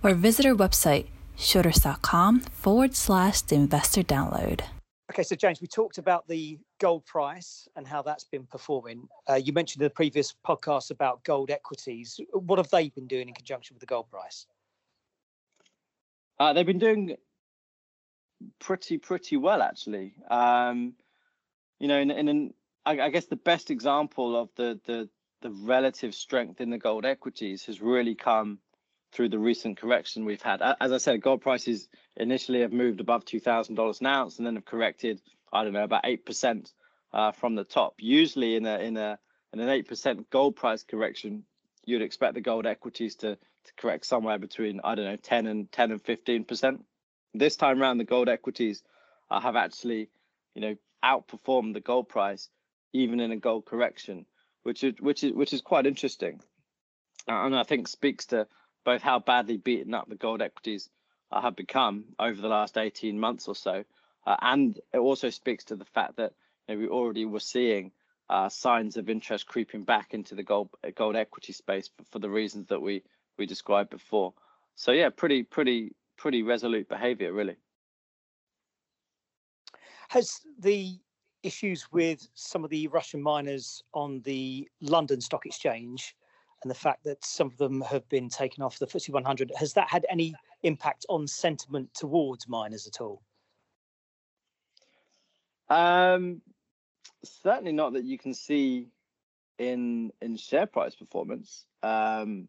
or 0.03 0.15
visit 0.15 0.45
our 0.45 0.55
website 0.55 1.07
schroders.com 1.37 2.41
forward 2.41 2.95
slash 2.95 3.41
the 3.43 3.55
investor 3.55 4.03
download. 4.03 4.63
Okay, 5.11 5.23
so 5.23 5.37
James, 5.37 5.61
we 5.61 5.69
talked 5.69 5.99
about 5.99 6.27
the 6.27 6.59
gold 6.81 7.07
price 7.07 7.69
and 7.77 7.87
how 7.87 8.03
that's 8.03 8.25
been 8.25 8.45
performing. 8.45 9.07
Uh, 9.31 9.35
you 9.35 9.53
mentioned 9.53 9.81
in 9.81 9.87
the 9.87 9.91
previous 9.91 10.35
podcast 10.47 10.91
about 10.91 11.23
gold 11.23 11.51
equities. 11.51 12.19
What 12.33 12.59
have 12.59 12.71
they 12.71 12.89
been 12.89 13.07
doing 13.07 13.29
in 13.29 13.35
conjunction 13.35 13.75
with 13.75 13.81
the 13.81 13.87
gold 13.87 14.11
price? 14.11 14.47
Uh, 16.39 16.53
they've 16.53 16.67
been 16.67 16.79
doing 16.79 17.17
pretty 18.59 18.99
pretty 18.99 19.37
well 19.37 19.63
actually. 19.63 20.15
Um, 20.29 20.95
you 21.79 21.89
know, 21.89 21.99
in, 21.99 22.11
in 22.11 22.29
an 22.29 22.55
I, 22.85 23.01
I, 23.01 23.11
guess 23.11 23.27
the 23.27 23.37
best 23.37 23.71
example 23.71 24.37
of 24.37 24.51
the 24.57 24.79
the 24.87 25.09
the 25.43 25.51
relative 25.51 26.15
strength 26.15 26.61
in 26.61 26.71
the 26.71 26.79
gold 26.79 27.05
equities 27.07 27.65
has 27.67 27.81
really 27.81 28.15
come 28.15 28.59
through 29.17 29.31
the 29.31 29.39
recent 29.39 29.79
correction 29.79 30.27
we've 30.27 30.43
had. 30.43 30.61
As 30.79 30.93
I 30.93 30.99
said, 30.99 31.23
gold 31.23 31.41
prices 31.41 31.89
initially 32.17 32.61
have 32.61 32.73
moved 32.73 33.01
above 33.01 33.25
two 33.25 33.41
thousand 33.41 33.75
dollars 33.75 34.01
an 34.01 34.07
ounce 34.07 34.37
and 34.37 34.47
then 34.47 34.57
have 34.57 34.67
corrected. 34.67 35.23
I 35.51 35.65
don't 35.65 35.73
know 35.73 35.85
about 35.85 36.05
eight 36.05 36.27
percent 36.27 36.73
uh, 37.15 37.33
from 37.33 37.55
the 37.55 37.65
top. 37.65 37.95
Usually 37.99 38.57
in 38.57 38.67
a 38.67 38.79
in 38.79 38.97
a 38.99 39.19
in 39.55 39.61
an 39.61 39.71
eight 39.71 39.89
percent 39.89 40.29
gold 40.29 40.55
price 40.55 40.83
correction, 40.83 41.45
you'd 41.87 42.03
expect 42.03 42.35
the 42.35 42.43
gold 42.43 42.67
equities 42.67 43.17
to 43.17 43.37
to 43.37 43.73
correct 43.79 44.05
somewhere 44.05 44.39
between 44.39 44.81
I 44.85 44.95
don't 44.95 45.07
know 45.07 45.17
ten 45.17 45.47
and 45.47 45.73
ten 45.73 45.93
and 45.93 46.03
fifteen 46.03 46.45
percent. 46.45 46.85
This 47.33 47.57
time 47.57 47.81
around, 47.81 47.97
the 47.99 48.05
gold 48.05 48.29
equities 48.29 48.83
uh, 49.31 49.41
have 49.41 49.57
actually, 49.57 50.11
you 50.55 50.61
know, 50.61 50.77
outperformed 51.03 51.73
the 51.73 51.81
gold 51.81 52.09
price 52.11 52.51
even 52.93 53.21
in 53.21 53.33
a 53.33 53.37
gold 53.37 53.65
correction, 53.65 54.27
which 54.63 54.85
is 54.85 54.95
which 55.01 55.25
is 55.25 55.33
which 55.33 55.55
is 55.55 55.63
quite 55.63 55.87
interesting, 55.87 56.41
and 57.27 57.57
I 57.57 57.63
think 57.63 57.89
speaks 57.89 58.27
to 58.27 58.47
both 58.87 59.03
how 59.03 59.19
badly 59.19 59.57
beaten 59.57 59.93
up 59.93 60.09
the 60.09 60.15
gold 60.15 60.41
equities 60.41 60.89
uh, 61.33 61.41
have 61.43 61.57
become 61.57 62.05
over 62.21 62.41
the 62.41 62.49
last 62.49 62.79
18 62.79 63.19
months 63.19 63.49
or 63.49 63.55
so, 63.55 63.85
uh, 64.27 64.37
and 64.41 64.81
it 64.95 64.99
also 64.99 65.29
speaks 65.29 65.65
to 65.65 65.77
the 65.77 65.85
fact 65.85 66.17
that 66.17 66.33
you 66.69 66.77
know, 66.77 66.81
we 66.81 66.89
already 66.89 67.25
were 67.25 67.41
seeing 67.41 67.91
uh, 68.31 68.49
signs 68.49 68.97
of 68.97 69.11
interest 69.11 69.47
creeping 69.47 69.83
back 69.83 70.15
into 70.15 70.37
the 70.37 70.43
gold 70.43 70.71
gold 70.95 71.17
equity 71.17 71.53
space 71.53 71.91
for, 71.97 72.05
for 72.13 72.19
the 72.21 72.31
reasons 72.31 72.69
that 72.69 72.81
we 72.81 73.03
we 73.39 73.45
described 73.45 73.91
before. 73.91 74.33
So 74.77 74.93
yeah, 74.93 75.11
pretty 75.11 75.43
pretty 75.43 75.95
pretty 76.17 76.45
resolute 76.45 76.89
behaviour, 76.89 77.33
really. 77.33 77.57
Has 80.09 80.41
the 80.61 80.97
issues 81.43 81.91
with 81.93 82.29
some 82.35 82.63
of 82.63 82.71
the 82.71 82.87
Russian 82.89 83.21
miners 83.21 83.83
on 83.95 84.21
the 84.23 84.69
London 84.81 85.21
Stock 85.21 85.45
Exchange 85.45 86.15
and 86.67 86.71
the 86.73 86.75
fact 86.75 87.05
that 87.05 87.25
some 87.25 87.47
of 87.47 87.57
them 87.59 87.81
have 87.81 88.09
been 88.09 88.29
taken 88.29 88.61
off 88.61 88.81
the 88.81 88.89
FTSE 88.89 89.11
100, 89.11 89.53
has 89.57 89.75
that 89.75 89.89
had 89.89 90.05
any 90.11 90.35
impact 90.65 91.07
on 91.09 91.29
sentiment 91.29 91.95
towards 91.95 92.49
miners 92.49 92.89
at 92.89 93.01
all? 93.01 93.23
Um, 95.71 96.43
certainly 97.23 97.71
not 97.71 97.93
that 97.93 98.03
you 98.03 98.19
can 98.19 98.35
see 98.35 98.89
in 99.61 100.11
in 100.21 100.37
share 100.37 100.67
price 100.67 100.97
performance. 100.97 101.67
Um, 101.85 102.49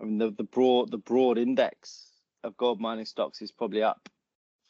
I 0.00 0.06
mean 0.06 0.18
the 0.18 0.32
the 0.32 0.42
broad 0.42 0.90
the 0.90 0.98
broad 0.98 1.38
index 1.38 2.10
of 2.42 2.56
gold 2.56 2.80
mining 2.80 3.04
stocks 3.04 3.42
is 3.42 3.52
probably 3.52 3.84
up 3.84 4.08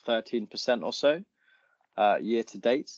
13% 0.07 0.83
or 0.83 0.93
so 0.93 1.25
uh, 1.97 2.19
year 2.21 2.43
to 2.43 2.59
date. 2.59 2.91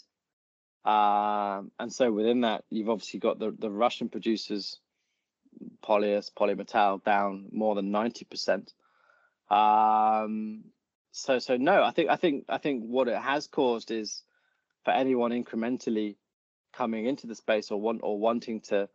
Um, 0.85 1.70
and 1.79 1.92
so 1.92 2.11
within 2.11 2.40
that, 2.40 2.64
you've 2.68 2.90
obviously 2.90 3.20
got 3.20 3.38
the, 3.38 3.55
the 3.57 3.70
Russian 3.70 4.09
producers 4.09 4.81
Polyus, 5.82 6.30
Polymetal 6.30 7.02
down 7.04 7.48
more 7.52 7.74
than 7.74 7.92
90%. 7.92 8.72
Um, 9.50 10.64
so 11.12 11.38
so 11.38 11.56
no, 11.56 11.82
I 11.82 11.90
think 11.90 12.08
I 12.08 12.16
think 12.16 12.46
I 12.48 12.56
think 12.58 12.84
what 12.84 13.08
it 13.08 13.18
has 13.18 13.46
caused 13.46 13.90
is 13.90 14.22
for 14.84 14.92
anyone 14.92 15.30
incrementally 15.30 16.16
coming 16.72 17.04
into 17.04 17.26
the 17.26 17.34
space 17.34 17.70
or 17.70 17.80
want 17.80 18.00
or 18.02 18.18
wanting 18.18 18.60
to 18.60 18.88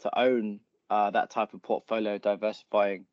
to 0.00 0.18
own 0.18 0.60
uh, 0.88 1.10
that 1.10 1.30
type 1.30 1.54
of 1.54 1.62
portfolio, 1.62 2.18
diversifying 2.18 3.04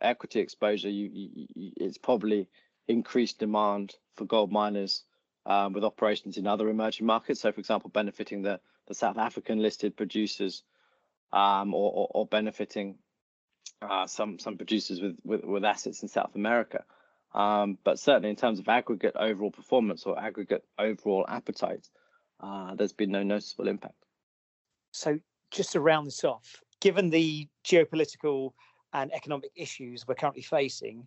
equity 0.00 0.40
exposure, 0.40 0.90
you, 0.90 1.10
you, 1.12 1.46
you, 1.54 1.72
it's 1.76 1.98
probably 1.98 2.48
increased 2.86 3.38
demand 3.38 3.94
for 4.14 4.24
gold 4.24 4.52
miners 4.52 5.04
um, 5.46 5.72
with 5.72 5.82
operations 5.82 6.36
in 6.36 6.46
other 6.46 6.68
emerging 6.68 7.06
markets. 7.06 7.40
So, 7.40 7.50
for 7.50 7.60
example, 7.60 7.90
benefiting 7.90 8.42
the 8.42 8.60
the 8.86 8.94
South 8.94 9.18
African 9.18 9.60
listed 9.60 9.96
producers, 9.96 10.62
um, 11.32 11.74
or, 11.74 11.92
or, 11.92 12.08
or 12.12 12.26
benefiting 12.26 12.96
uh, 13.82 14.06
some 14.06 14.38
some 14.38 14.56
producers 14.56 15.00
with, 15.00 15.16
with, 15.24 15.44
with 15.44 15.64
assets 15.64 16.02
in 16.02 16.08
South 16.08 16.34
America. 16.34 16.84
Um, 17.34 17.76
but 17.84 17.98
certainly 17.98 18.30
in 18.30 18.36
terms 18.36 18.58
of 18.58 18.68
aggregate 18.68 19.14
overall 19.16 19.50
performance 19.50 20.04
or 20.04 20.18
aggregate 20.18 20.64
overall 20.78 21.26
appetite, 21.28 21.86
uh, 22.40 22.74
there's 22.74 22.94
been 22.94 23.10
no 23.10 23.22
noticeable 23.22 23.68
impact. 23.68 23.94
So 24.92 25.18
just 25.50 25.72
to 25.72 25.80
round 25.80 26.06
this 26.06 26.24
off, 26.24 26.62
given 26.80 27.10
the 27.10 27.46
geopolitical 27.64 28.52
and 28.94 29.12
economic 29.12 29.50
issues 29.54 30.06
we're 30.06 30.14
currently 30.14 30.42
facing, 30.42 31.06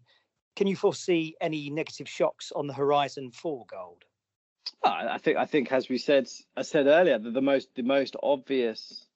can 0.56 0.68
you 0.68 0.76
foresee 0.76 1.36
any 1.42 1.70
negative 1.70 2.08
shocks 2.08 2.52
on 2.56 2.68
the 2.68 2.74
horizon 2.74 3.32
for 3.32 3.66
gold? 3.66 4.04
I 4.84 5.18
think 5.18 5.38
I 5.38 5.46
think 5.46 5.72
as 5.72 5.90
we 5.90 5.98
said 5.98 6.28
I 6.56 6.62
said 6.62 6.86
earlier, 6.86 7.18
the, 7.18 7.32
the 7.32 7.42
most 7.42 7.74
the 7.76 7.82
most 7.82 8.16
obvious 8.22 9.08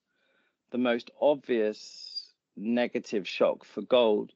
the 0.74 0.78
most 0.80 1.12
obvious 1.22 2.34
negative 2.58 3.28
shock 3.28 3.64
for 3.64 3.84
gold 3.84 4.34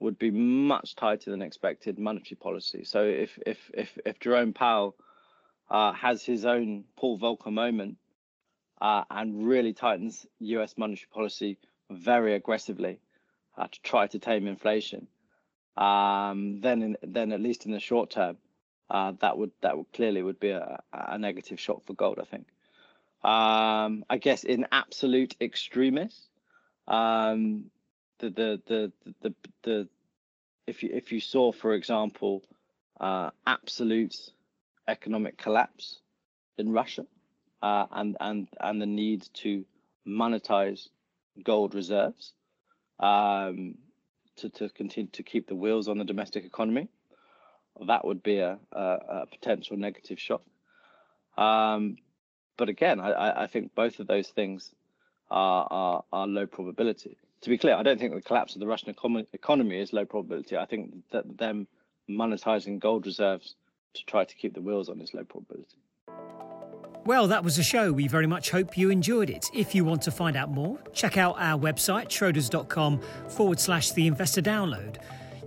would 0.00 0.18
be 0.18 0.30
much 0.30 0.96
tighter 0.96 1.30
than 1.30 1.42
expected 1.42 1.98
monetary 1.98 2.36
policy. 2.36 2.84
So 2.84 3.04
if 3.04 3.38
if 3.46 3.70
if 3.72 3.98
if 4.04 4.18
Jerome 4.18 4.54
Powell 4.54 4.96
uh, 5.70 5.92
has 5.92 6.24
his 6.24 6.46
own 6.46 6.84
Paul 6.96 7.18
Volcker 7.18 7.52
moment 7.52 7.98
uh, 8.80 9.04
and 9.10 9.46
really 9.46 9.74
tightens 9.74 10.26
U.S. 10.40 10.74
monetary 10.78 11.08
policy 11.12 11.58
very 11.90 12.34
aggressively 12.34 12.98
uh, 13.56 13.66
to 13.66 13.82
try 13.82 14.06
to 14.06 14.18
tame 14.18 14.46
inflation, 14.46 15.06
um, 15.76 16.60
then 16.62 16.82
in, 16.82 16.96
then 17.02 17.30
at 17.30 17.40
least 17.40 17.66
in 17.66 17.72
the 17.72 17.80
short 17.80 18.10
term, 18.10 18.38
uh, 18.88 19.12
that 19.20 19.36
would 19.36 19.52
that 19.60 19.76
would 19.76 19.92
clearly 19.92 20.22
would 20.22 20.40
be 20.40 20.50
a, 20.50 20.82
a 20.92 21.18
negative 21.18 21.60
shock 21.60 21.84
for 21.84 21.92
gold. 21.92 22.18
I 22.18 22.24
think. 22.24 22.46
Um, 23.24 24.04
I 24.10 24.18
guess 24.18 24.44
in 24.44 24.66
absolute 24.70 25.34
extremis, 25.40 26.28
um, 26.86 27.70
the, 28.18 28.28
the 28.28 28.62
the 28.66 28.92
the 29.04 29.14
the 29.22 29.34
the 29.62 29.88
if 30.66 30.82
you 30.82 30.90
if 30.92 31.10
you 31.10 31.20
saw, 31.20 31.50
for 31.50 31.72
example, 31.72 32.44
uh, 33.00 33.30
absolute 33.46 34.14
economic 34.86 35.38
collapse 35.38 36.00
in 36.58 36.70
Russia, 36.70 37.06
uh, 37.62 37.86
and 37.92 38.16
and 38.20 38.48
and 38.60 38.82
the 38.82 38.86
need 38.86 39.26
to 39.34 39.64
monetize 40.06 40.88
gold 41.42 41.74
reserves 41.74 42.34
um, 43.00 43.76
to 44.36 44.50
to 44.50 44.68
continue 44.68 45.10
to 45.12 45.22
keep 45.22 45.48
the 45.48 45.56
wheels 45.56 45.88
on 45.88 45.96
the 45.96 46.04
domestic 46.04 46.44
economy, 46.44 46.88
that 47.86 48.04
would 48.04 48.22
be 48.22 48.38
a, 48.38 48.58
a, 48.72 48.80
a 48.80 49.26
potential 49.26 49.78
negative 49.78 50.20
shock. 50.20 50.42
Um, 51.38 51.96
but 52.56 52.68
again, 52.68 53.00
I, 53.00 53.44
I 53.44 53.46
think 53.46 53.74
both 53.74 54.00
of 54.00 54.06
those 54.06 54.28
things 54.28 54.72
are, 55.30 55.66
are, 55.70 56.04
are 56.12 56.26
low 56.26 56.46
probability 56.46 57.16
to 57.44 57.50
be 57.50 57.58
clear, 57.58 57.74
I 57.74 57.82
don't 57.82 58.00
think 58.00 58.14
the 58.14 58.22
collapse 58.22 58.54
of 58.54 58.60
the 58.60 58.66
Russian 58.66 58.94
economy 59.32 59.78
is 59.78 59.92
low 59.92 60.06
probability. 60.06 60.56
I 60.56 60.64
think 60.64 60.94
that 61.12 61.36
them 61.36 61.66
monetizing 62.08 62.78
gold 62.78 63.04
reserves 63.04 63.54
to 63.92 64.04
try 64.06 64.24
to 64.24 64.34
keep 64.34 64.54
the 64.54 64.62
wheels 64.62 64.88
on 64.88 65.00
is 65.00 65.12
low 65.12 65.24
probability. 65.24 65.76
Well, 67.04 67.28
that 67.28 67.44
was 67.44 67.56
the 67.56 67.62
show. 67.62 67.92
We 67.92 68.08
very 68.08 68.26
much 68.26 68.50
hope 68.50 68.78
you 68.78 68.88
enjoyed 68.88 69.28
it. 69.28 69.50
If 69.52 69.74
you 69.74 69.84
want 69.84 70.00
to 70.02 70.10
find 70.10 70.38
out 70.38 70.50
more, 70.50 70.78
check 70.94 71.18
out 71.18 71.36
our 71.38 71.60
website, 71.60 72.08
schroders.com 72.08 73.00
forward 73.28 73.60
slash 73.60 73.92
the 73.92 74.06
investor 74.06 74.40
download. 74.40 74.96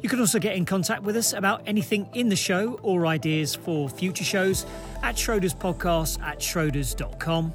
You 0.01 0.09
can 0.09 0.19
also 0.19 0.39
get 0.39 0.55
in 0.55 0.65
contact 0.65 1.03
with 1.03 1.15
us 1.15 1.33
about 1.33 1.63
anything 1.65 2.09
in 2.13 2.29
the 2.29 2.35
show 2.35 2.79
or 2.83 3.07
ideas 3.07 3.55
for 3.55 3.89
future 3.89 4.23
shows 4.23 4.65
at 5.01 5.15
Schroders 5.15 5.55
Podcast 5.55 6.21
at 6.21 6.39
schroders.com. 6.39 7.53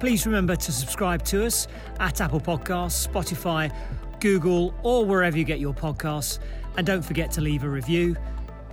Please 0.00 0.26
remember 0.26 0.56
to 0.56 0.72
subscribe 0.72 1.24
to 1.24 1.44
us 1.44 1.68
at 2.00 2.20
Apple 2.20 2.40
Podcasts, 2.40 3.06
Spotify, 3.06 3.74
Google, 4.20 4.74
or 4.82 5.04
wherever 5.04 5.36
you 5.36 5.44
get 5.44 5.60
your 5.60 5.74
podcasts. 5.74 6.38
And 6.76 6.86
don't 6.86 7.02
forget 7.02 7.30
to 7.32 7.40
leave 7.40 7.64
a 7.64 7.68
review. 7.68 8.16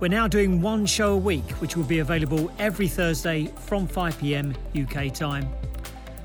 We're 0.00 0.08
now 0.08 0.28
doing 0.28 0.60
one 0.60 0.84
show 0.86 1.12
a 1.12 1.16
week, 1.16 1.50
which 1.62 1.76
will 1.76 1.84
be 1.84 2.00
available 2.00 2.50
every 2.58 2.88
Thursday 2.88 3.46
from 3.56 3.86
5 3.86 4.18
pm 4.18 4.54
UK 4.78 5.12
time. 5.14 5.48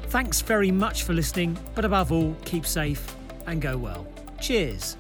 Thanks 0.08 0.42
very 0.42 0.72
much 0.72 1.04
for 1.04 1.14
listening, 1.14 1.58
but 1.76 1.86
above 1.86 2.12
all, 2.12 2.36
keep 2.44 2.66
safe 2.66 3.16
and 3.48 3.62
go 3.62 3.78
well. 3.78 4.08
Cheers. 4.42 4.98